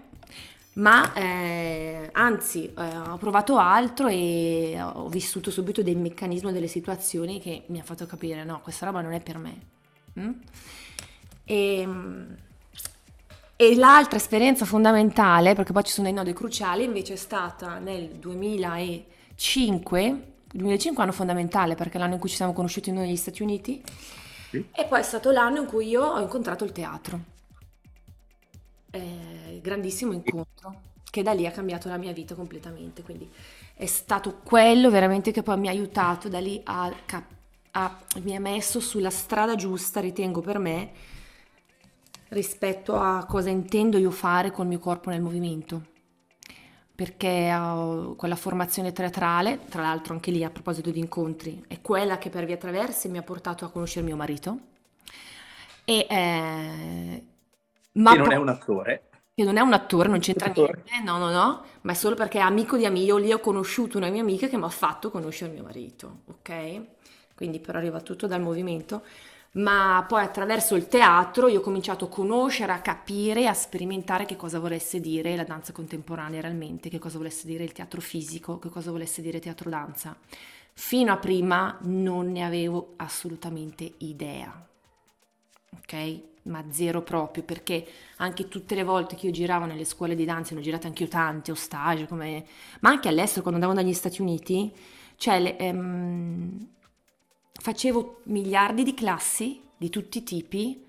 [0.74, 7.42] Ma eh, anzi, eh, ho provato altro e ho vissuto subito dei meccanismi, delle situazioni
[7.42, 9.60] che mi ha fatto capire, no, questa roba non è per me.
[10.20, 10.32] Mm?
[11.44, 11.88] E,
[13.56, 18.08] e l'altra esperienza fondamentale, perché poi ci sono dei nodi cruciali, invece è stata nel
[18.08, 22.92] 2005, il 2005 è un anno fondamentale perché è l'anno in cui ci siamo conosciuti
[22.92, 23.82] noi negli Stati Uniti,
[24.50, 24.66] Sì.
[24.74, 27.20] e poi è stato l'anno in cui io ho incontrato il teatro.
[28.94, 33.02] Eh, grandissimo incontro che da lì ha cambiato la mia vita completamente.
[33.04, 33.30] Quindi
[33.74, 36.92] è stato quello veramente che poi mi ha aiutato da lì a,
[37.72, 40.92] a- mi ha messo sulla strada giusta, ritengo per me,
[42.30, 45.90] rispetto a cosa intendo io fare col mio corpo nel movimento.
[47.06, 52.20] Perché ho quella formazione teatrale, tra l'altro anche lì a proposito di incontri, è quella
[52.20, 54.60] che per via traverse mi ha portato a conoscere mio marito.
[55.84, 57.24] E, eh,
[57.94, 59.10] ma Che non poi- è un attore.
[59.34, 60.84] che non è un attore, non c'entra Attore.
[60.92, 63.06] niente, no, no, no, ma è solo perché è amico di amici.
[63.06, 66.82] Io lì ho conosciuto una mia amica che mi ha fatto conoscere mio marito, ok?
[67.34, 69.02] Quindi però arriva tutto dal movimento.
[69.54, 74.38] Ma poi attraverso il teatro io ho cominciato a conoscere, a capire, a sperimentare che
[74.38, 78.70] cosa volesse dire la danza contemporanea realmente, che cosa volesse dire il teatro fisico, che
[78.70, 80.16] cosa volesse dire teatro danza.
[80.74, 84.66] Fino a prima non ne avevo assolutamente idea
[85.78, 86.22] ok?
[86.44, 87.86] Ma zero proprio, perché
[88.18, 91.04] anche tutte le volte che io giravo nelle scuole di danza, ne ho girate anche
[91.04, 92.46] io tante, o stage, come...
[92.80, 94.74] ma anche all'estero, quando andavo negli Stati Uniti,
[95.18, 96.68] cioè le- ehm,
[97.62, 100.86] facevo miliardi di classi di tutti i tipi,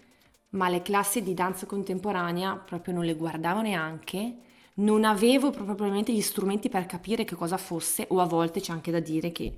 [0.50, 4.36] ma le classi di danza contemporanea proprio non le guardavo neanche,
[4.74, 8.90] non avevo probabilmente gli strumenti per capire che cosa fosse, o a volte c'è anche
[8.90, 9.54] da dire che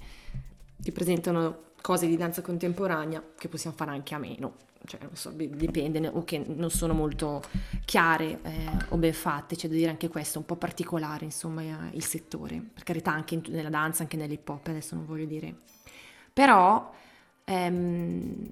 [0.76, 4.54] ti presentano cose di danza contemporanea che possiamo fare anche a meno,
[4.86, 7.42] cioè non so, dipende, o che non sono molto
[7.84, 11.96] chiare eh, o ben fatte, c'è da dire anche questo, un po' particolare insomma eh,
[11.96, 15.54] il settore, per carità anche in- nella danza, anche nell'hip hop, adesso non voglio dire,
[16.32, 16.92] però
[17.44, 18.48] ehm,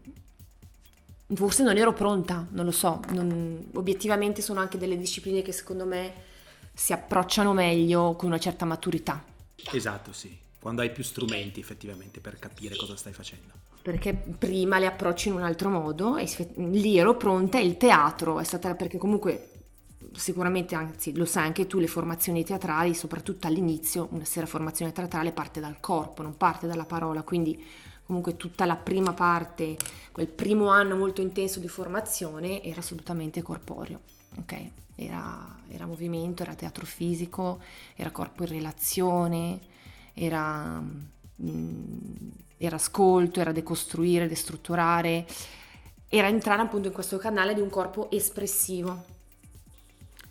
[1.35, 5.87] forse non ero pronta, non lo so, non- obiettivamente sono anche delle discipline che secondo
[5.87, 6.13] me
[6.75, 9.23] si approcciano meglio con una certa maturità.
[9.71, 10.37] Esatto, sì.
[10.59, 13.53] Quando hai più strumenti effettivamente per capire cosa stai facendo.
[13.83, 18.39] perché prima le approccio in un altro modo e lì ero pronta e il teatro
[18.39, 19.49] è stata perché comunque
[20.15, 25.33] sicuramente, anzi lo sai anche tu, le formazioni teatrali, soprattutto all'inizio, una sera formazione teatrale
[25.33, 27.61] parte dal corpo, non parte dalla parola, quindi
[28.05, 29.77] comunque tutta la prima parte,
[30.13, 34.01] quel primo anno molto intenso di formazione era assolutamente corporeo,
[34.39, 34.71] ok?
[34.95, 37.61] Era, era movimento, era teatro fisico,
[37.95, 39.61] era corpo in relazione,
[40.13, 40.81] era,
[41.43, 45.27] mm, era ascolto, era decostruire, destrutturare,
[46.09, 49.05] era entrare appunto in questo canale di un corpo espressivo.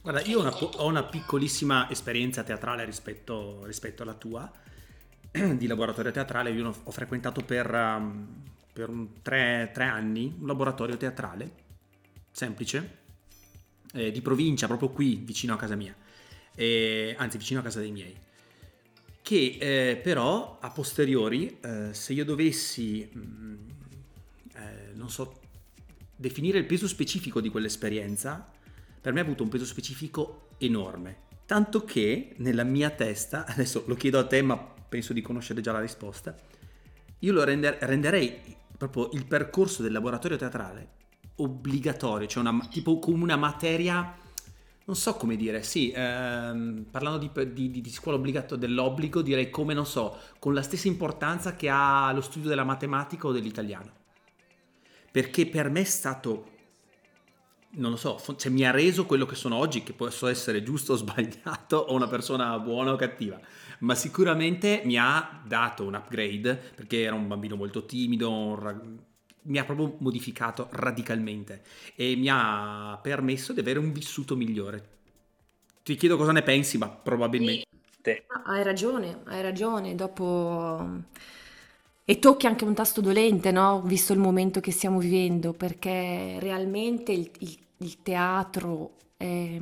[0.01, 4.51] Guarda, io ho una, ho una piccolissima esperienza teatrale rispetto, rispetto, alla tua,
[5.57, 6.51] di laboratorio teatrale.
[6.51, 8.27] Io ho frequentato per, um,
[8.71, 8.89] per
[9.21, 11.51] tre, tre, anni un laboratorio teatrale,
[12.31, 12.97] semplice,
[13.93, 15.95] eh, di provincia, proprio qui, vicino a casa mia,
[16.55, 18.29] eh, anzi vicino a casa dei miei
[19.21, 23.55] che eh, però a posteriori, eh, se io dovessi, mh, mm,
[24.55, 25.39] eh, non so,
[26.15, 28.51] definire il peso specifico di quell'esperienza,
[28.99, 31.29] per me ha avuto un peso specifico enorme.
[31.45, 35.71] Tanto che nella mia testa, adesso lo chiedo a te, ma penso di conoscere già
[35.71, 36.35] la risposta,
[37.19, 40.99] io lo render, renderei proprio il percorso del laboratorio teatrale
[41.35, 44.17] obbligatorio, cioè una, tipo come una materia
[44.83, 49.73] non so come dire, sì, ehm, parlando di, di, di, scuola obbligato dell'obbligo, direi come,
[49.73, 53.89] non so, con la stessa importanza che ha lo studio della matematica o dell'italiano.
[55.09, 56.49] Perché per me è stato,
[57.73, 60.93] non lo so, cioè mi ha reso quello che sono oggi, che posso essere giusto
[60.93, 63.39] o sbagliato, o una persona buona o cattiva,
[63.79, 68.99] ma sicuramente mi ha dato un upgrade, perché era un bambino molto timido, un,
[69.43, 71.63] mi ha proprio modificato radicalmente
[71.95, 74.89] e mi ha permesso di avere un vissuto migliore.
[75.83, 77.65] Ti chiedo cosa ne pensi, ma probabilmente...
[78.03, 78.21] Sì.
[78.45, 79.95] Hai ragione, hai ragione.
[79.95, 81.03] Dopo...
[82.11, 83.81] E tocchi anche un tasto dolente, no?
[83.83, 89.57] Visto il momento che stiamo vivendo, perché realmente il, il, il teatro è,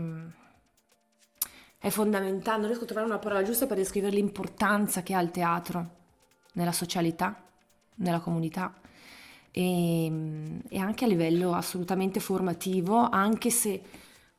[1.77, 2.57] è fondamentale.
[2.57, 5.89] Non riesco a trovare una parola giusta per descrivere l'importanza che ha il teatro
[6.53, 7.39] nella socialità,
[7.97, 8.73] nella comunità
[9.51, 13.79] e, ehm, e anche a livello assolutamente formativo, anche se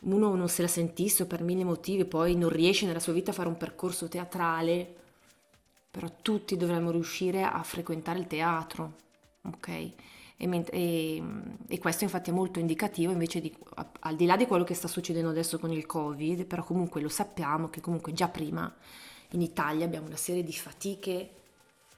[0.01, 3.31] uno non se la sentisse o per mille motivi poi non riesce nella sua vita
[3.31, 4.97] a fare un percorso teatrale,
[5.91, 8.93] però tutti dovremmo riuscire a frequentare il teatro,
[9.43, 9.69] ok?
[9.69, 9.93] E,
[10.71, 11.23] e,
[11.69, 13.55] e, questo infatti è molto indicativo invece di,
[14.01, 17.09] al di là di quello che sta succedendo adesso con il covid, però comunque lo
[17.09, 18.73] sappiamo che comunque già prima
[19.33, 21.31] in Italia abbiamo una serie di fatiche,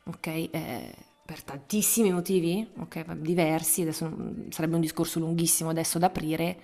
[0.04, 0.26] ok?
[0.26, 4.10] Eh, per tantissimi motivi, ok, diversi, adesso
[4.48, 6.58] sarebbe un discorso lunghissimo adesso da aprire,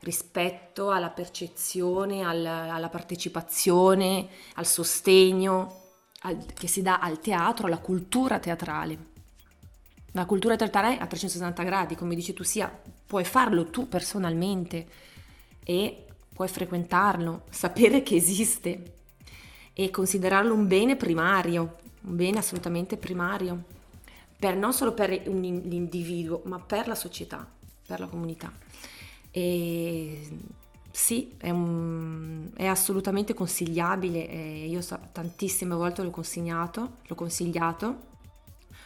[0.00, 5.85] rispetto alla percezione, al, alla partecipazione, al sostegno
[6.54, 9.14] che si dà al teatro, alla cultura teatrale.
[10.12, 12.70] La cultura teatrale a 360 gradi, come dici tu sia,
[13.06, 14.86] puoi farlo tu personalmente
[15.62, 18.94] e puoi frequentarlo, sapere che esiste
[19.72, 23.64] e considerarlo un bene primario, un bene assolutamente primario
[24.38, 27.46] per, non solo per l'individuo, ma per la società,
[27.86, 28.52] per la comunità.
[29.30, 30.28] E
[30.96, 37.96] sì, è, un, è assolutamente consigliabile, io so, tantissime volte l'ho consigliato, l'ho consigliato.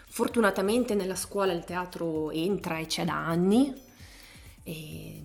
[0.09, 3.73] Fortunatamente nella scuola il teatro entra e c'è da anni
[4.65, 5.23] e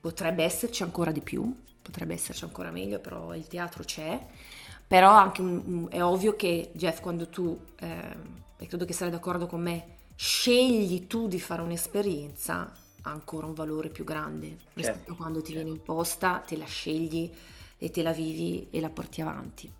[0.00, 4.18] potrebbe esserci ancora di più, potrebbe esserci ancora meglio, però il teatro c'è.
[4.86, 5.42] Però anche
[5.90, 8.16] è ovvio che Jeff quando tu eh,
[8.56, 13.54] e credo che sarai d'accordo con me, scegli tu di fare un'esperienza, ha ancora un
[13.54, 15.62] valore più grande rispetto certo, a quando ti certo.
[15.62, 17.30] viene imposta, te la scegli
[17.78, 19.70] e te la vivi e la porti avanti.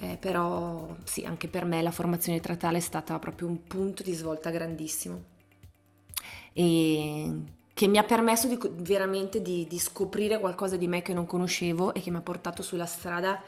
[0.00, 4.12] Eh, però sì, anche per me la formazione teatrale è stata proprio un punto di
[4.12, 5.36] svolta grandissimo
[6.52, 7.32] e
[7.72, 11.94] che mi ha permesso di, veramente di, di scoprire qualcosa di me che non conoscevo
[11.94, 13.42] e che mi ha portato sulla strada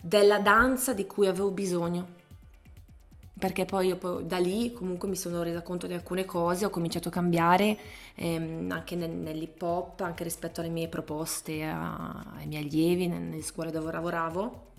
[0.00, 2.22] della danza di cui avevo bisogno
[3.44, 6.70] perché poi io poi da lì comunque mi sono resa conto di alcune cose, ho
[6.70, 7.76] cominciato a cambiare
[8.14, 13.42] ehm, anche nel, nell'hip hop, anche rispetto alle mie proposte a, ai miei allievi nelle
[13.42, 14.72] scuole dove lavoravo,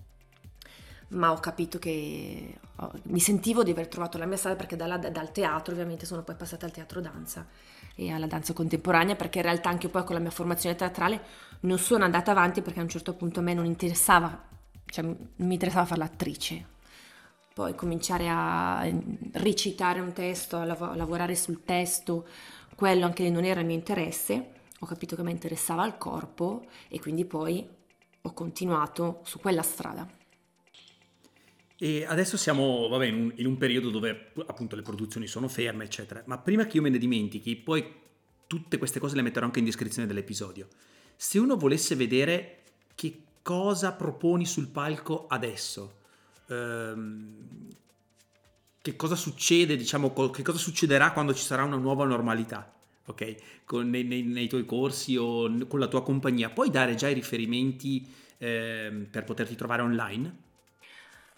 [1.09, 4.97] ma ho capito che oh, mi sentivo di aver trovato la mia strada perché dalla,
[4.97, 7.45] dal teatro ovviamente sono poi passata al teatro danza
[7.93, 11.21] e alla danza contemporanea perché in realtà anche poi con la mia formazione teatrale
[11.59, 14.43] non sono andata avanti perché a un certo punto a me non interessava,
[14.85, 16.73] cioè mi interessava fare l'attrice,
[17.55, 18.85] poi cominciare a
[19.31, 22.27] recitare un testo, a lav- lavorare sul testo,
[22.75, 26.99] quello anche non era il mio interesse, ho capito che mi interessava il corpo e
[26.99, 27.65] quindi poi
[28.23, 30.05] ho continuato su quella strada.
[31.77, 35.85] E adesso siamo vabbè, in, un, in, un, periodo dove appunto le produzioni sono ferme,
[35.85, 36.23] eccetera.
[36.25, 37.89] Ma prima che io me ne dimentichi, poi
[38.47, 40.67] tutte queste cose le metterò anche in descrizione dell'episodio.
[41.15, 42.63] se uno volesse vedere
[42.95, 46.03] che cosa proponi sul palco adesso,
[46.47, 47.47] ehm,
[48.81, 52.71] che cosa succede, diciamo, che cosa succederà quando ci sarà una nuova normalità,
[53.05, 53.35] ok?
[53.65, 58.07] Con, nei, nei, tuoi corsi o con la tua compagnia, puoi dare già i riferimenti
[58.37, 60.43] eh, per poterti trovare online?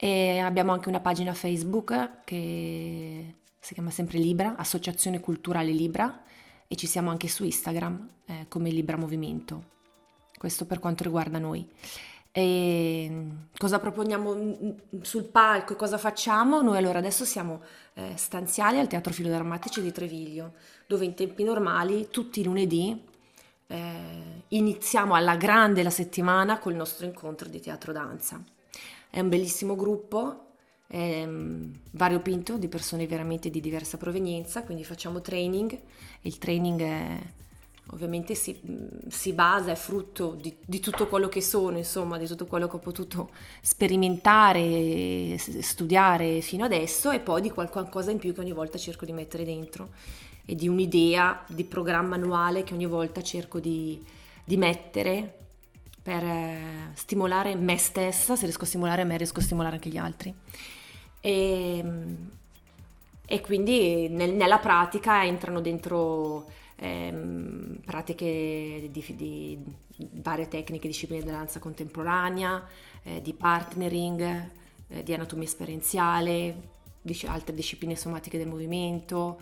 [0.00, 6.22] e abbiamo anche una pagina Facebook che si chiama sempre Libra, Associazione Culturale Libra
[6.68, 9.76] e ci siamo anche su Instagram eh, come Libra Movimento.
[10.38, 11.68] Questo per quanto riguarda noi.
[12.30, 16.62] E cosa proponiamo sul palco e cosa facciamo?
[16.62, 17.60] Noi allora adesso siamo
[17.94, 20.52] eh, stanziali al Teatro Filodrammatici di Treviglio,
[20.86, 23.04] dove in tempi normali tutti i lunedì
[23.66, 28.40] eh, iniziamo alla grande la settimana col nostro incontro di teatro danza.
[29.10, 30.48] È un bellissimo gruppo,
[30.88, 35.78] ehm, variopinto di persone veramente di diversa provenienza, quindi facciamo training.
[36.22, 37.18] Il training è,
[37.92, 38.58] ovviamente si,
[39.08, 42.76] si, basa, è frutto di, di, tutto quello che sono, insomma, di tutto quello che
[42.76, 43.30] ho potuto
[43.62, 49.12] sperimentare, studiare fino adesso e poi di qualcosa in più che ogni volta cerco di
[49.12, 49.90] mettere dentro
[50.44, 54.02] e di un'idea di programma annuale che ogni volta cerco di,
[54.44, 55.47] di mettere
[56.02, 59.96] per eh, stimolare me stessa, se riesco a stimolare me riesco a stimolare anche gli
[59.96, 60.34] altri.
[61.20, 61.84] E,
[63.26, 69.58] e quindi nel, nella pratica entrano dentro ehm, pratiche di, di,
[70.22, 72.66] varie tecniche, discipline della danza contemporanea,
[73.02, 74.50] eh, di partnering,
[74.88, 79.38] eh, di anatomia esperienziale, di altre discipline somatiche del movimento,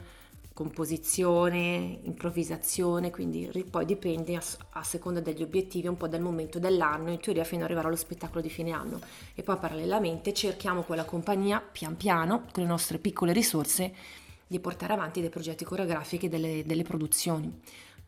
[0.56, 7.10] composizione, improvvisazione, quindi poi dipende a, a, seconda degli obiettivi un po' dal momento dell'anno,
[7.10, 8.98] in teoria fino ad arrivare allo spettacolo di fine anno
[9.34, 13.92] e poi parallelamente cerchiamo con la compagnia pian piano, con le nostre piccole risorse,
[14.46, 17.60] di portare avanti dei progetti coreografici e delle, delle produzioni.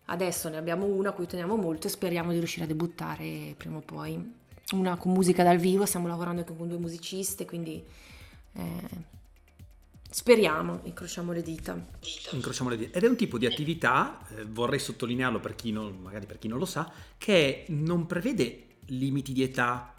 [0.07, 3.77] Adesso ne abbiamo una a cui teniamo molto e speriamo di riuscire a debuttare prima
[3.77, 4.37] o poi.
[4.73, 7.85] Una con musica dal vivo, stiamo lavorando anche con due musiciste, quindi
[8.55, 9.17] eh,
[10.11, 11.79] Speriamo, incrociamo le dita.
[12.33, 12.97] Incrociamo le dita.
[12.97, 16.49] Ed è un tipo di attività, eh, vorrei sottolinearlo per chi non, magari per chi
[16.49, 19.95] non lo sa, che non prevede limiti di età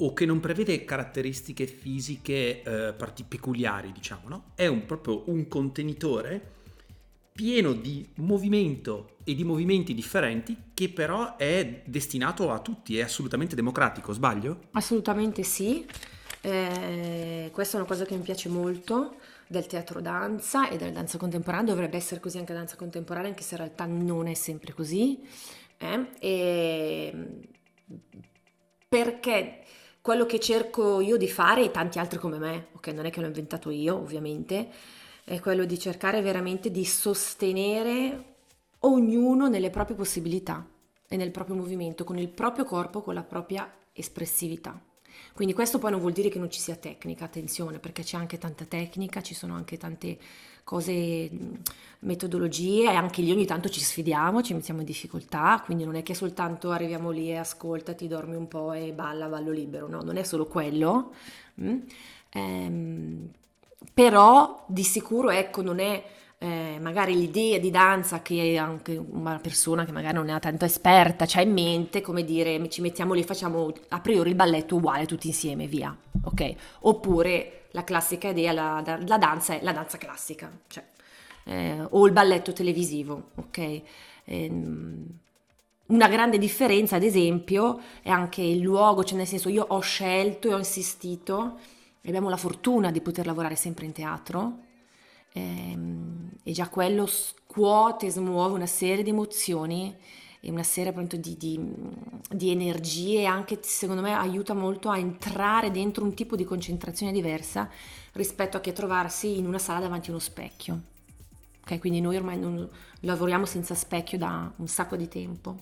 [0.00, 2.94] o che non prevede caratteristiche fisiche eh,
[3.28, 4.44] peculiari, diciamo, no?
[4.54, 6.56] È un, proprio un contenitore
[7.32, 13.54] pieno di movimento e di movimenti differenti che però è destinato a tutti, è assolutamente
[13.54, 14.62] democratico, sbaglio?
[14.72, 15.86] Assolutamente sì.
[16.40, 19.16] Eh, questa è una cosa che mi piace molto
[19.48, 23.42] del teatro danza e della danza contemporanea, dovrebbe essere così anche la danza contemporanea, anche
[23.42, 25.26] se in realtà non è sempre così.
[25.78, 26.08] Eh?
[26.18, 27.28] E
[28.88, 29.62] perché
[30.00, 33.20] quello che cerco io di fare e tanti altri come me, ok, non è che
[33.20, 34.70] l'ho inventato io ovviamente,
[35.24, 38.36] è quello di cercare veramente di sostenere
[38.80, 40.66] ognuno nelle proprie possibilità
[41.06, 44.80] e nel proprio movimento, con il proprio corpo, con la propria espressività.
[45.34, 48.38] Quindi questo poi non vuol dire che non ci sia tecnica, attenzione, perché c'è anche
[48.38, 50.18] tanta tecnica, ci sono anche tante
[50.64, 51.30] cose,
[52.00, 56.02] metodologie e anche lì ogni tanto ci sfidiamo, ci mettiamo in difficoltà, quindi non è
[56.02, 60.16] che soltanto arriviamo lì e ascoltati, dormi un po' e balla, ballo libero, no, non
[60.16, 61.14] è solo quello.
[61.60, 61.78] Mm?
[62.30, 63.30] Ehm,
[63.94, 66.04] però di sicuro ecco non è
[66.40, 71.24] eh, magari l'idea di danza che anche una persona che magari non è tanto esperta
[71.26, 75.26] c'ha in mente, come dire, ci mettiamo lì, facciamo a priori il balletto uguale tutti
[75.26, 76.54] insieme, via, ok?
[76.80, 80.84] Oppure la classica idea, la, la danza è la danza classica, cioè,
[81.44, 83.82] eh, o il balletto televisivo, ok?
[84.24, 85.06] Ehm,
[85.86, 90.48] una grande differenza, ad esempio, è anche il luogo, cioè nel senso io ho scelto
[90.48, 91.58] e ho insistito,
[92.04, 94.66] abbiamo la fortuna di poter lavorare sempre in teatro,
[96.48, 99.94] e già quello scuote, smuove una serie di emozioni
[100.40, 101.60] e una serie appunto di, di,
[102.30, 107.68] di energie anche secondo me aiuta molto a entrare dentro un tipo di concentrazione diversa
[108.12, 110.80] rispetto a che trovarsi in una sala davanti a uno specchio.
[111.60, 112.66] Ok, quindi noi ormai non
[113.00, 115.58] lavoriamo senza specchio da un sacco di tempo.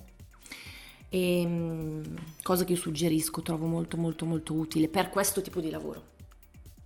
[1.09, 5.71] E, ehm, cosa che io suggerisco, trovo molto molto molto utile per questo tipo di
[5.71, 6.15] lavoro.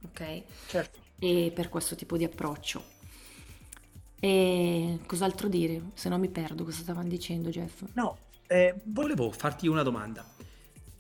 [0.07, 0.43] Ok?
[0.68, 2.82] Certo e per questo tipo di approccio.
[4.18, 5.90] E cos'altro dire?
[5.94, 7.84] Se no mi perdo cosa stavano dicendo Jeff.
[7.92, 8.18] No,
[8.48, 10.26] eh, volevo farti una domanda.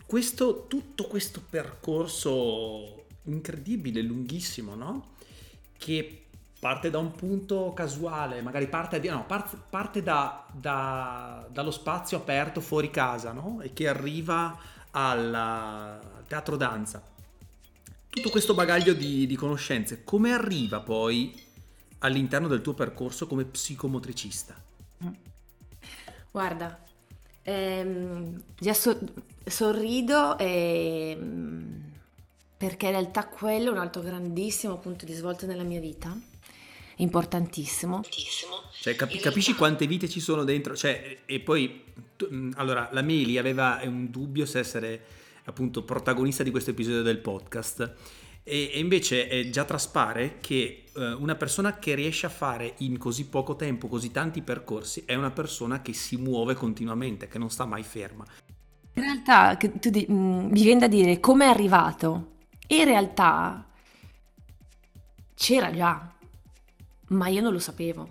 [0.06, 5.14] Questo, tutto questo percorso incredibile, lunghissimo, no?
[5.76, 6.26] Che
[6.58, 12.60] parte da un punto casuale, magari parte, no, parte, parte da, da, dallo spazio aperto
[12.60, 13.60] fuori casa, no?
[13.62, 14.58] E che arriva
[14.90, 17.02] al teatro danza,
[18.10, 21.32] tutto questo bagaglio di, di conoscenze, come arriva poi
[21.98, 24.60] all'interno del tuo percorso come psicomotricista?
[26.32, 26.78] Guarda,
[27.42, 28.98] ehm, già so-
[29.44, 31.82] sorrido ehm,
[32.56, 36.16] perché in realtà quello è un altro grandissimo punto di svolta nella mia vita,
[36.96, 38.02] importantissimo.
[38.80, 40.76] Cioè, capi- capisci quante vite ci sono dentro?
[40.76, 41.84] Cioè, e poi,
[42.16, 45.04] tu- mh, allora, la Meli aveva un dubbio se essere
[45.44, 47.94] appunto protagonista di questo episodio del podcast.
[48.42, 53.26] E, invece è già traspare che eh, una persona che riesce a fare in così
[53.26, 57.64] poco tempo così tanti percorsi è una persona che si muove continuamente, che non sta
[57.64, 58.24] mai ferma.
[58.94, 62.32] In realtà tu di- mm, mi viene da dire come è arrivato.
[62.68, 63.66] In realtà
[65.34, 66.12] c'era già,
[67.08, 68.08] ma io non lo sapevo.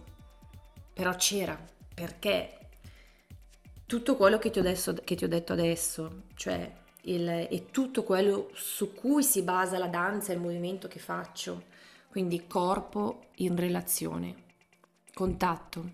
[0.93, 1.57] Però c'era,
[1.93, 2.57] perché
[3.85, 6.71] tutto quello che ti ho, adesso- che ti ho detto adesso, cioè
[7.03, 11.63] il, è tutto quello su cui si basa la danza e il movimento che faccio.
[12.09, 14.35] Quindi corpo in relazione,
[15.13, 15.91] contatto,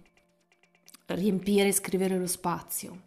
[1.07, 3.01] riempire e scrivere lo spazio,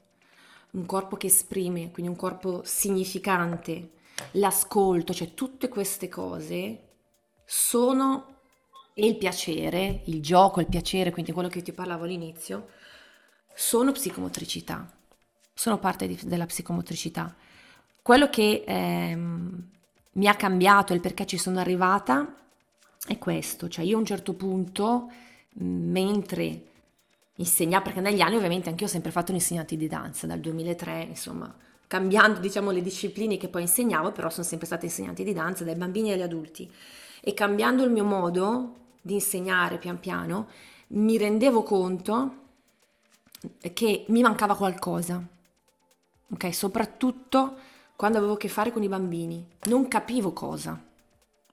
[0.72, 3.92] un corpo che esprime, quindi un corpo significante,
[4.32, 6.86] l'ascolto, cioè tutte queste cose
[7.44, 8.36] sono
[8.92, 12.68] e il piacere, il gioco, il piacere, quindi quello che ti parlavo all'inizio,
[13.55, 14.92] sono psicomotricità,
[15.55, 17.34] sono parte di- della psicomotricità.
[18.09, 19.68] Quello che ehm,
[20.12, 22.36] mi ha cambiato e il perché ci sono arrivata
[23.06, 25.11] è questo, cioè io a un certo punto,
[25.56, 26.62] mentre
[27.34, 31.02] insegnavo, perché negli anni ovviamente anche io ho sempre fatto l'insegnante di danza, dal 2003,
[31.02, 31.54] insomma,
[31.86, 35.74] cambiando diciamo le discipline che poi insegnavo, però sono sempre stata insegnante di danza dai
[35.76, 36.72] bambini agli adulti
[37.20, 40.48] e cambiando il mio modo di insegnare pian piano,
[40.92, 42.36] mi rendevo conto
[43.74, 45.22] che mi mancava qualcosa,
[46.32, 46.54] ok?
[46.54, 47.68] Soprattutto
[47.99, 50.80] quando avevo a che fare con i bambini, non capivo cosa,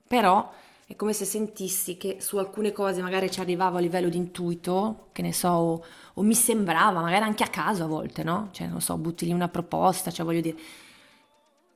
[0.07, 0.47] però
[0.85, 5.07] è come se sentissi che su alcune cose magari ci arrivavo a livello di intuito,
[5.11, 5.83] che ne so, o,
[6.13, 8.49] o mi sembrava, magari anche a caso a volte, no?
[8.51, 10.57] Cioè, non so, butti lì una proposta, cioè voglio dire...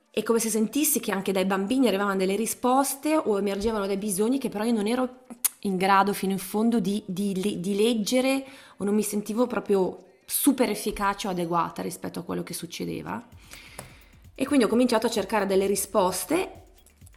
[0.08, 4.38] È come se sentissi che anche dai bambini arrivavano delle risposte o emergevano dei bisogni
[4.38, 5.24] che però io non ero
[5.62, 8.44] in grado fino in fondo di, di di leggere
[8.76, 13.20] o non mi sentivo proprio super efficace o adeguata rispetto a quello che succedeva.
[14.40, 16.62] E quindi ho cominciato a cercare delle risposte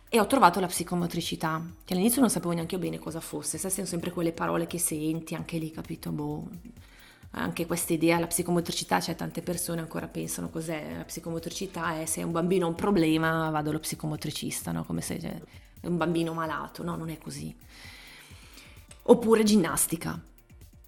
[0.10, 3.72] e ho trovato la psicomotricità, che all'inizio non sapevo neanche io bene cosa fosse, sai,
[3.72, 6.12] sono sempre quelle parole che senti, anche lì, capito?
[6.12, 6.50] Boh,
[7.32, 12.24] anche questa idea, la psicomotricità, cioè tante persone ancora pensano cos'è la psicomotricità, è se
[12.24, 14.84] un bambino ha un problema vado allo psicomotricista, no?
[14.84, 15.42] Come se cioè,
[15.80, 17.56] è un bambino malato, no, non è così.
[19.04, 20.22] Oppure ginnastica,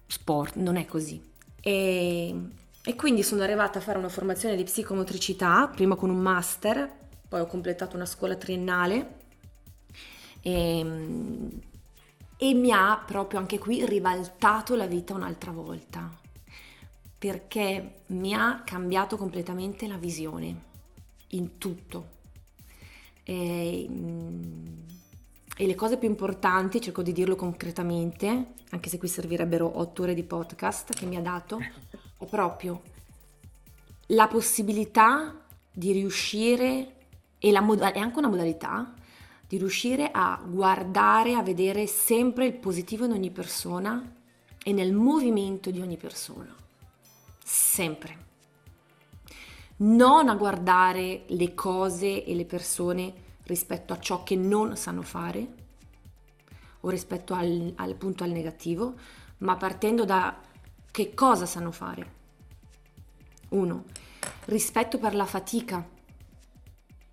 [0.06, 1.18] sport, non è così.
[1.62, 2.34] E,
[2.88, 6.88] e quindi sono arrivata a fare una formazione di psicomotricità, prima con un master,
[7.28, 9.16] poi ho completato una scuola triennale
[10.40, 10.78] e,
[12.36, 16.08] e mi ha proprio anche qui ribaltato la vita un'altra volta
[17.18, 20.62] perché mi ha cambiato completamente la visione
[21.30, 22.14] in tutto.
[23.24, 24.64] E, mm,
[25.56, 30.14] e le cose più importanti, cerco di dirlo concretamente, anche se qui servirebbero otto ore
[30.14, 31.58] di podcast che mi ha dato,
[32.18, 32.82] è proprio
[34.10, 35.34] la possibilità
[35.72, 36.94] di riuscire,
[37.38, 38.94] e la moda- è anche una modalità,
[39.46, 44.14] di riuscire a guardare, a vedere sempre il positivo in ogni persona
[44.62, 46.54] e nel movimento di ogni persona.
[47.44, 48.24] Sempre.
[49.78, 53.12] Non a guardare le cose e le persone
[53.44, 55.54] rispetto a ciò che non sanno fare
[56.80, 58.94] o rispetto al, al punto al negativo,
[59.38, 60.36] ma partendo da
[60.96, 62.14] che cosa sanno fare.
[63.50, 63.84] Uno,
[64.46, 65.86] rispetto per la fatica.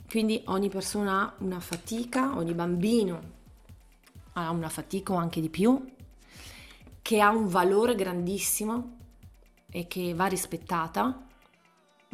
[0.08, 3.32] Quindi ogni persona ha una fatica, ogni bambino
[4.36, 5.84] ha una fatica o anche di più,
[7.02, 9.00] che ha un valore grandissimo
[9.70, 11.28] e che va rispettata.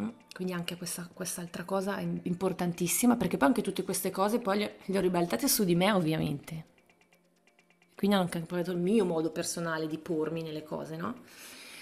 [0.02, 4.58] Mm, Quindi anche questa, quest'altra cosa è importantissima, perché poi anche tutte queste cose poi
[4.58, 6.66] le, ho ribaltate su di me ovviamente.
[7.94, 11.14] Quindi hanno anche cambiato il mio modo personale di pormi nelle cose, no?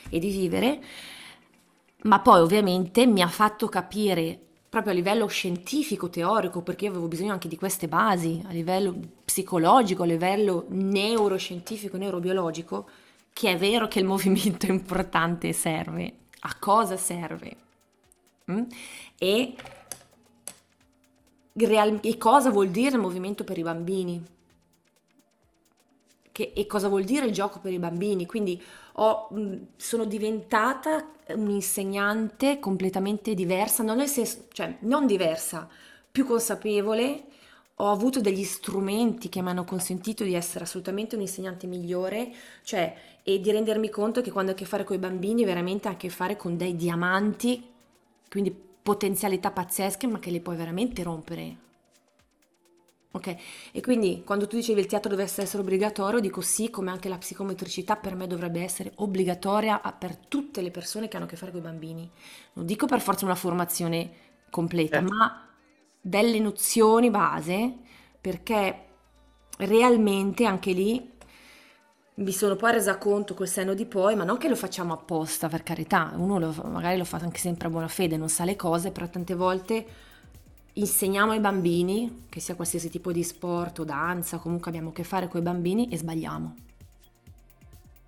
[0.10, 0.82] E di vivere.
[2.04, 4.40] Ma poi ovviamente mi ha fatto capire
[4.70, 8.96] proprio a livello scientifico, teorico, perché io avevo bisogno anche di queste basi, a livello
[9.26, 12.88] psicologico, a livello neuroscientifico, neurobiologico,
[13.34, 16.14] che è vero che il movimento è importante e serve.
[16.42, 17.56] A cosa serve?
[18.52, 18.64] Mm?
[19.18, 19.56] E,
[21.54, 24.36] real- e cosa vuol dire il movimento per i bambini?
[26.38, 28.28] che, e cosa vuol dire il gioco per i bambini.
[28.28, 28.62] Quindi
[29.00, 29.30] ho,
[29.76, 35.68] sono diventata un'insegnante completamente diversa, non nel senso, cioè non diversa,
[36.12, 37.24] più consapevole.
[37.80, 42.34] Ho avuto degli strumenti che mi hanno consentito di essere assolutamente un insegnante migliore,
[42.64, 45.88] cioè e di rendermi conto che quando hai a che fare con i bambini veramente
[45.88, 47.64] hai a che fare con dei diamanti,
[48.30, 51.67] quindi potenzialità pazzesche, ma che li puoi veramente rompere.
[53.12, 53.36] Ok?
[53.72, 57.18] E quindi quando tu dicevi il teatro dovesse essere obbligatorio, dico sì, come anche la
[57.18, 61.52] psicometricità per me dovrebbe essere obbligatoria per tutte le persone che hanno a che fare
[61.52, 62.10] con i bambini.
[62.54, 64.12] Non dico per forza una formazione
[64.50, 65.02] completa, eh.
[65.02, 65.48] ma
[66.00, 67.74] delle nozioni base,
[68.20, 68.86] perché
[69.58, 71.16] realmente anche lì
[72.16, 75.50] mi sono poi resa conto col senno di poi, ma non che lo facciamo apposta,
[75.50, 78.56] per carità, uno lo, magari lo fa anche sempre a buona fede, non sa le
[78.56, 79.86] cose, però tante volte
[80.78, 85.04] insegniamo ai bambini, che sia qualsiasi tipo di sport o danza, comunque abbiamo a che
[85.04, 86.56] fare con i bambini e sbagliamo.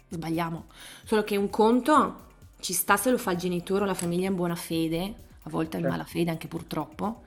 [0.10, 0.66] Sbagliamo.
[1.04, 2.28] Solo che un conto
[2.60, 5.14] ci sta se lo fa il genitore o la famiglia in buona fede,
[5.44, 7.24] a volte in malafede anche purtroppo,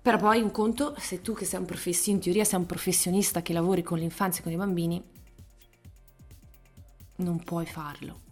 [0.00, 3.42] però poi un conto se tu che sei un professionista, in teoria sei un professionista
[3.42, 5.02] che lavori con l'infanzia e con i bambini,
[7.16, 8.26] non puoi farlo.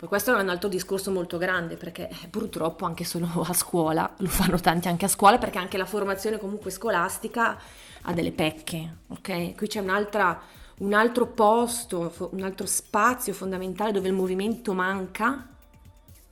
[0.00, 4.10] Poi questo è un altro discorso molto grande perché eh, purtroppo anche solo a scuola,
[4.16, 7.60] lo fanno tanti anche a scuola perché anche la formazione comunque scolastica
[8.00, 9.54] ha delle pecche, ok?
[9.54, 10.40] Qui c'è un'altra,
[10.78, 15.46] un altro posto, un altro spazio fondamentale dove il movimento manca,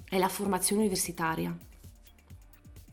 [0.09, 1.55] è la formazione universitaria.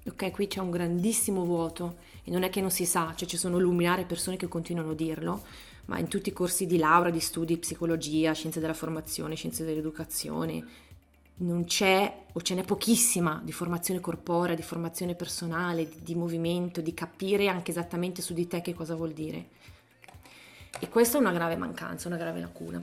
[0.08, 3.38] Ok, qui c'è un grandissimo vuoto e non è che non si sa, cioè ci
[3.38, 5.42] sono luminare persone che continuano a dirlo,
[5.86, 10.64] ma in tutti i corsi di laurea, di studi, psicologia, scienze della formazione, scienze dell'educazione,
[11.38, 16.82] non c'è o ce n'è pochissima di formazione corporea, di formazione personale, di, di, movimento,
[16.82, 19.50] di capire anche esattamente su di te che cosa vuol dire.
[20.80, 22.82] E questa è una grave mancanza, una grave lacuna.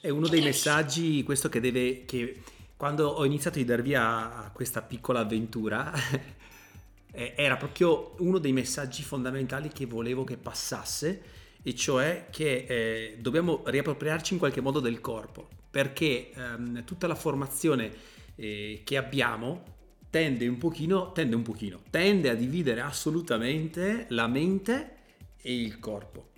[0.00, 2.42] È uno dei messaggi, questo che deve, che
[2.76, 5.92] quando ho iniziato a dar via a questa piccola avventura,
[7.10, 11.22] era proprio uno dei messaggi fondamentali che volevo che passasse
[11.66, 17.14] e cioè che eh, dobbiamo riappropriarci in qualche modo del corpo, perché ehm, tutta la
[17.14, 17.90] formazione
[18.36, 19.72] eh, che abbiamo
[20.10, 24.96] tende un pochino, tende un pochino, tende a dividere assolutamente la mente
[25.40, 26.32] e il corpo.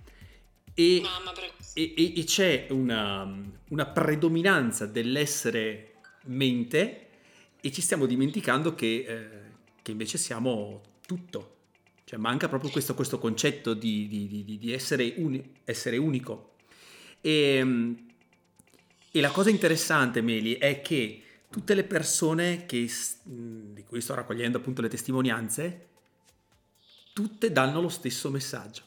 [0.72, 1.02] E,
[1.74, 3.28] e, e, e c'è una,
[3.70, 5.94] una predominanza dell'essere
[6.26, 7.08] mente
[7.60, 9.28] e ci stiamo dimenticando che, eh,
[9.82, 11.55] che invece siamo tutto,
[12.06, 16.52] cioè manca proprio questo, questo concetto di, di, di, di essere, uni, essere, unico.
[17.20, 18.06] E, ehm,
[19.10, 22.88] e, la cosa interessante, Meli, è che tutte le persone che,
[23.24, 25.86] di cui sto raccogliendo appunto le testimonianze,
[27.12, 28.84] tutte danno lo stesso messaggio,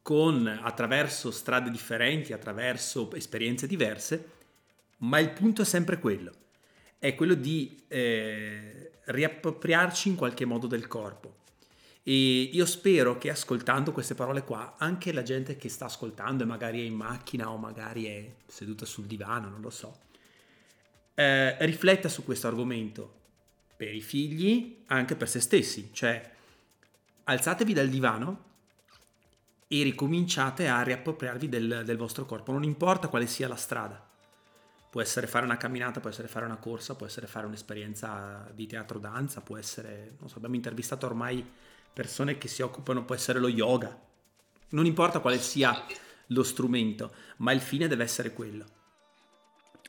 [0.00, 4.30] con, attraverso strade differenti, attraverso esperienze diverse,
[5.00, 6.32] ma il punto è sempre quello,
[6.98, 11.38] è quello di eh, riappropriarci in qualche modo del corpo
[12.02, 16.46] e io spero che ascoltando queste parole qua, anche la gente che sta ascoltando e
[16.46, 19.98] magari è in macchina o magari è seduta sul divano, non lo so,
[21.14, 23.16] eh, rifletta su questo argomento
[23.76, 25.90] per i figli, anche per se stessi.
[25.92, 26.32] Cioè,
[27.24, 28.46] alzatevi dal divano
[29.68, 34.04] e ricominciate a riappropriarvi del, del vostro corpo, non importa quale sia la strada.
[34.90, 38.66] Può essere fare una camminata, può essere fare una corsa, può essere fare un'esperienza di
[38.66, 41.46] teatro danza, può essere, non so, abbiamo intervistato ormai
[41.92, 43.98] persone che si occupano, può essere lo yoga,
[44.70, 45.84] non importa quale sia
[46.28, 48.64] lo strumento, ma il fine deve essere quello.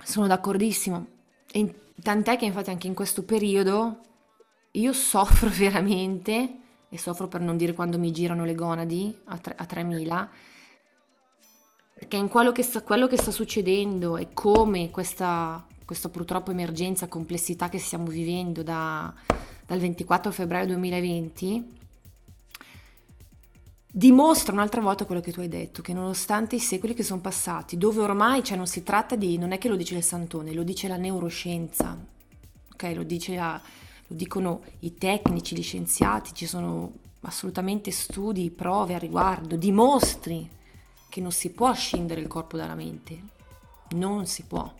[0.04, 1.08] Sono d'accordissimo.
[1.52, 4.02] E tant'è che infatti anche in questo periodo
[4.72, 6.58] io soffro veramente,
[6.90, 10.30] e soffro per non dire quando mi girano le gonadi a, tre, a 3000,
[11.94, 17.08] perché in quello che sta, quello che sta succedendo e come questa, questa purtroppo emergenza,
[17.08, 19.14] complessità che stiamo vivendo da,
[19.66, 21.78] dal 24 febbraio 2020,
[23.92, 27.78] dimostra un'altra volta quello che tu hai detto, che nonostante i secoli che sono passati,
[27.78, 30.64] dove ormai cioè, non si tratta di, non è che lo dice il Santone, lo
[30.64, 31.98] dice la neuroscienza,
[32.74, 32.84] ok?
[32.96, 33.62] Lo, la,
[34.08, 40.48] lo dicono i tecnici, gli scienziati, ci sono assolutamente studi, prove a riguardo, dimostri
[41.10, 43.20] che non si può scindere il corpo dalla mente,
[43.96, 44.72] non si può,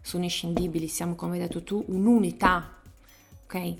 [0.00, 2.76] sono inscindibili, siamo come hai detto tu un'unità,
[3.44, 3.74] ok?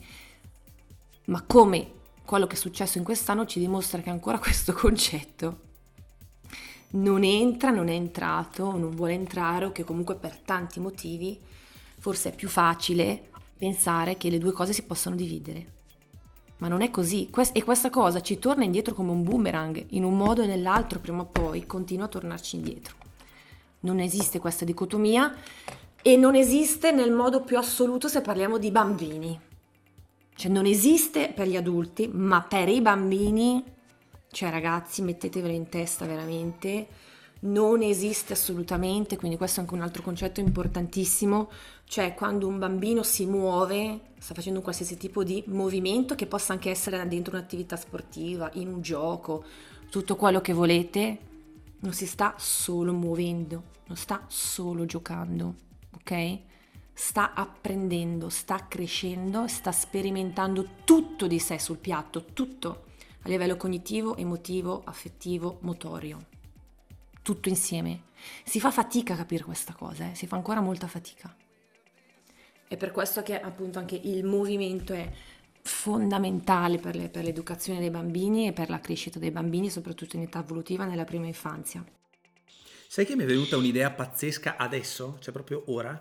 [1.26, 5.70] Ma come quello che è successo in quest'anno ci dimostra che ancora questo concetto
[6.92, 11.38] non entra, non è entrato, non vuole entrare o che comunque per tanti motivi
[11.98, 15.80] forse è più facile pensare che le due cose si possano dividere.
[16.58, 17.30] Ma non è così.
[17.52, 21.22] E questa cosa ci torna indietro come un boomerang, in un modo o nell'altro, prima
[21.22, 22.96] o poi continua a tornarci indietro.
[23.80, 25.34] Non esiste questa dicotomia
[26.02, 29.40] e non esiste nel modo più assoluto se parliamo di bambini.
[30.34, 33.62] Cioè non esiste per gli adulti, ma per i bambini,
[34.30, 36.88] cioè ragazzi, mettetevelo in testa veramente,
[37.40, 41.50] non esiste assolutamente, quindi questo è anche un altro concetto importantissimo,
[41.84, 46.52] cioè quando un bambino si muove, sta facendo un qualsiasi tipo di movimento che possa
[46.52, 49.44] anche essere dentro un'attività sportiva, in un gioco,
[49.90, 51.18] tutto quello che volete,
[51.80, 55.54] non si sta solo muovendo, non sta solo giocando,
[55.96, 56.38] ok?
[57.04, 62.84] Sta apprendendo, sta crescendo, sta sperimentando tutto di sé sul piatto, tutto
[63.22, 66.26] a livello cognitivo, emotivo, affettivo, motorio
[67.22, 68.02] tutto insieme.
[68.44, 70.14] Si fa fatica a capire questa cosa, eh?
[70.14, 71.34] si fa ancora molta fatica.
[72.68, 75.10] È per questo che appunto anche il movimento è
[75.62, 80.22] fondamentale per, le, per l'educazione dei bambini e per la crescita dei bambini, soprattutto in
[80.22, 81.84] età evolutiva nella prima infanzia.
[82.86, 86.00] Sai che mi è venuta un'idea pazzesca adesso, cioè proprio ora?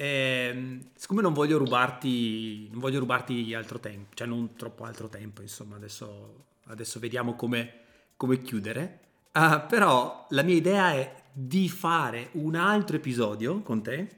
[0.00, 5.42] Eh, siccome non voglio rubarti, non voglio rubarti altro tempo, cioè non troppo altro tempo,
[5.42, 7.80] insomma, adesso, adesso vediamo come,
[8.16, 9.00] come chiudere.
[9.34, 14.08] Uh, però la mia idea è di fare un altro episodio con te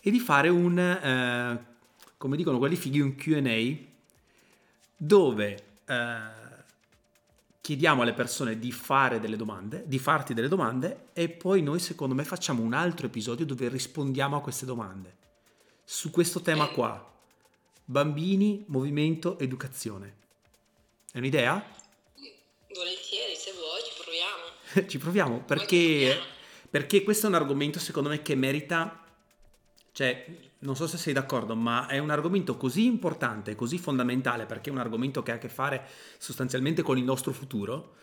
[0.00, 1.74] e di fare un, uh,
[2.16, 3.76] come dicono quelli fighi, un QA
[4.96, 6.39] dove uh,
[7.60, 12.14] chiediamo alle persone di fare delle domande, di farti delle domande e poi noi secondo
[12.14, 15.16] me facciamo un altro episodio dove rispondiamo a queste domande
[15.84, 17.06] su questo tema qua.
[17.84, 20.18] Bambini, movimento, educazione.
[21.10, 21.54] È un'idea?
[22.72, 24.86] Volentieri, se vuoi, ci proviamo.
[24.88, 26.16] ci proviamo perché,
[26.70, 29.04] perché questo è un argomento secondo me che merita,
[29.90, 30.24] cioè
[30.60, 34.72] non so se sei d'accordo, ma è un argomento così importante, così fondamentale perché è
[34.72, 35.86] un argomento che ha a che fare
[36.18, 37.94] sostanzialmente con il nostro futuro,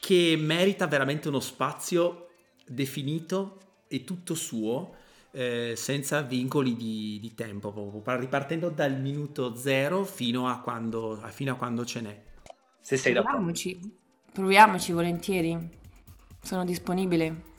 [0.00, 2.28] che merita veramente uno spazio
[2.66, 3.58] definito
[3.88, 4.96] e tutto suo.
[5.32, 11.52] Eh, senza vincoli di, di tempo, proprio, ripartendo dal minuto zero fino a quando, fino
[11.52, 12.22] a quando ce n'è.
[12.80, 13.36] Se sei d'accordo.
[13.36, 13.96] Proviamoci,
[14.32, 15.70] proviamoci volentieri.
[16.42, 17.49] Sono disponibile.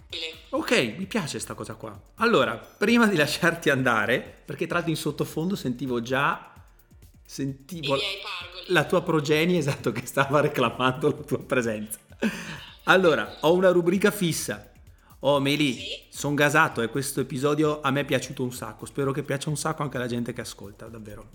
[0.50, 2.00] Ok, mi piace questa cosa qua.
[2.16, 6.52] Allora, prima di lasciarti andare, perché tra l'altro in sottofondo sentivo già
[7.26, 7.96] sentivo
[8.68, 12.00] la tua progenie, esatto, che stava reclamando la tua presenza.
[12.86, 14.70] Allora, ho una rubrica fissa.
[15.20, 16.08] Oh Meli, Sì?
[16.10, 18.86] sono gasato e questo episodio a me è piaciuto un sacco.
[18.86, 21.30] Spero che piaccia un sacco anche alla gente che ascolta, davvero.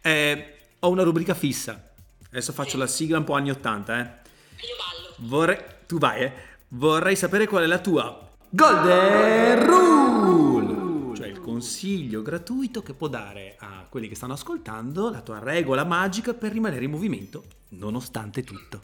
[0.00, 1.92] Eh, ho una rubrica fissa.
[2.30, 4.02] Adesso faccio la sigla un po' anni 80, eh.
[4.02, 5.14] Io ballo.
[5.28, 5.58] Vorrei...
[5.86, 6.32] Tu vai, eh.
[6.76, 11.16] Vorrei sapere qual è la tua Golden Rule!
[11.16, 15.84] Cioè il consiglio gratuito che può dare a quelli che stanno ascoltando la tua regola
[15.84, 18.82] magica per rimanere in movimento, nonostante tutto.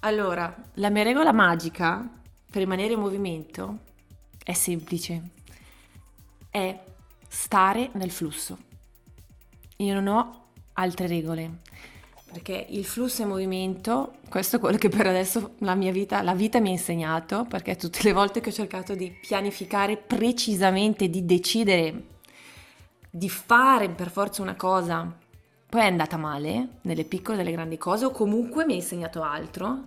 [0.00, 2.08] Allora, la mia regola magica
[2.50, 3.80] per rimanere in movimento
[4.42, 5.22] è semplice.
[6.48, 6.80] È
[7.28, 8.56] stare nel flusso.
[9.76, 11.58] Io non ho altre regole.
[12.36, 16.34] Perché il flusso è movimento, questo è quello che per adesso la mia vita, la
[16.34, 21.24] vita mi ha insegnato, perché tutte le volte che ho cercato di pianificare precisamente, di
[21.24, 22.02] decidere
[23.08, 25.10] di fare per forza una cosa,
[25.66, 29.84] poi è andata male, nelle piccole nelle grandi cose, o comunque mi ha insegnato altro.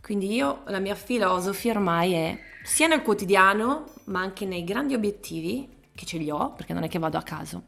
[0.00, 5.68] Quindi io, la mia filosofia ormai è, sia nel quotidiano, ma anche nei grandi obiettivi,
[5.92, 7.64] che ce li ho, perché non è che vado a caso,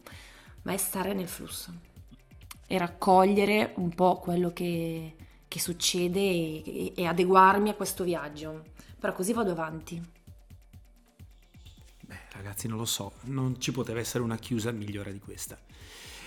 [0.63, 1.91] ma è stare nel flusso
[2.73, 5.15] e raccogliere un po' quello che,
[5.47, 8.63] che succede e, e adeguarmi a questo viaggio.
[8.99, 10.03] Però così vado avanti.
[12.01, 15.61] Beh, ragazzi, non lo so, non ci poteva essere una chiusa migliore di questa.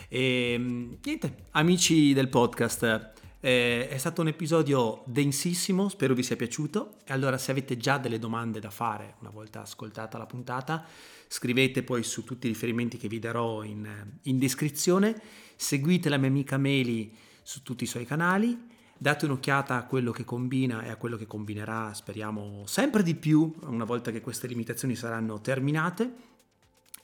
[0.08, 0.56] E
[1.04, 6.98] niente, amici del podcast, eh, è stato un episodio densissimo, spero vi sia piaciuto.
[7.06, 10.86] E allora, se avete già delle domande da fare una volta ascoltata la puntata,
[11.28, 13.88] scrivete poi su tutti i riferimenti che vi darò in,
[14.22, 15.20] in descrizione.
[15.56, 18.74] Seguite la mia amica Meli su tutti i suoi canali.
[18.98, 23.54] Date un'occhiata a quello che combina e a quello che combinerà, speriamo sempre di più,
[23.64, 26.34] una volta che queste limitazioni saranno terminate.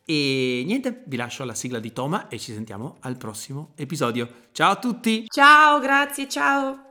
[0.05, 4.47] E niente, vi lascio alla sigla di Toma e ci sentiamo al prossimo episodio.
[4.51, 5.25] Ciao a tutti!
[5.27, 6.90] Ciao, grazie, ciao!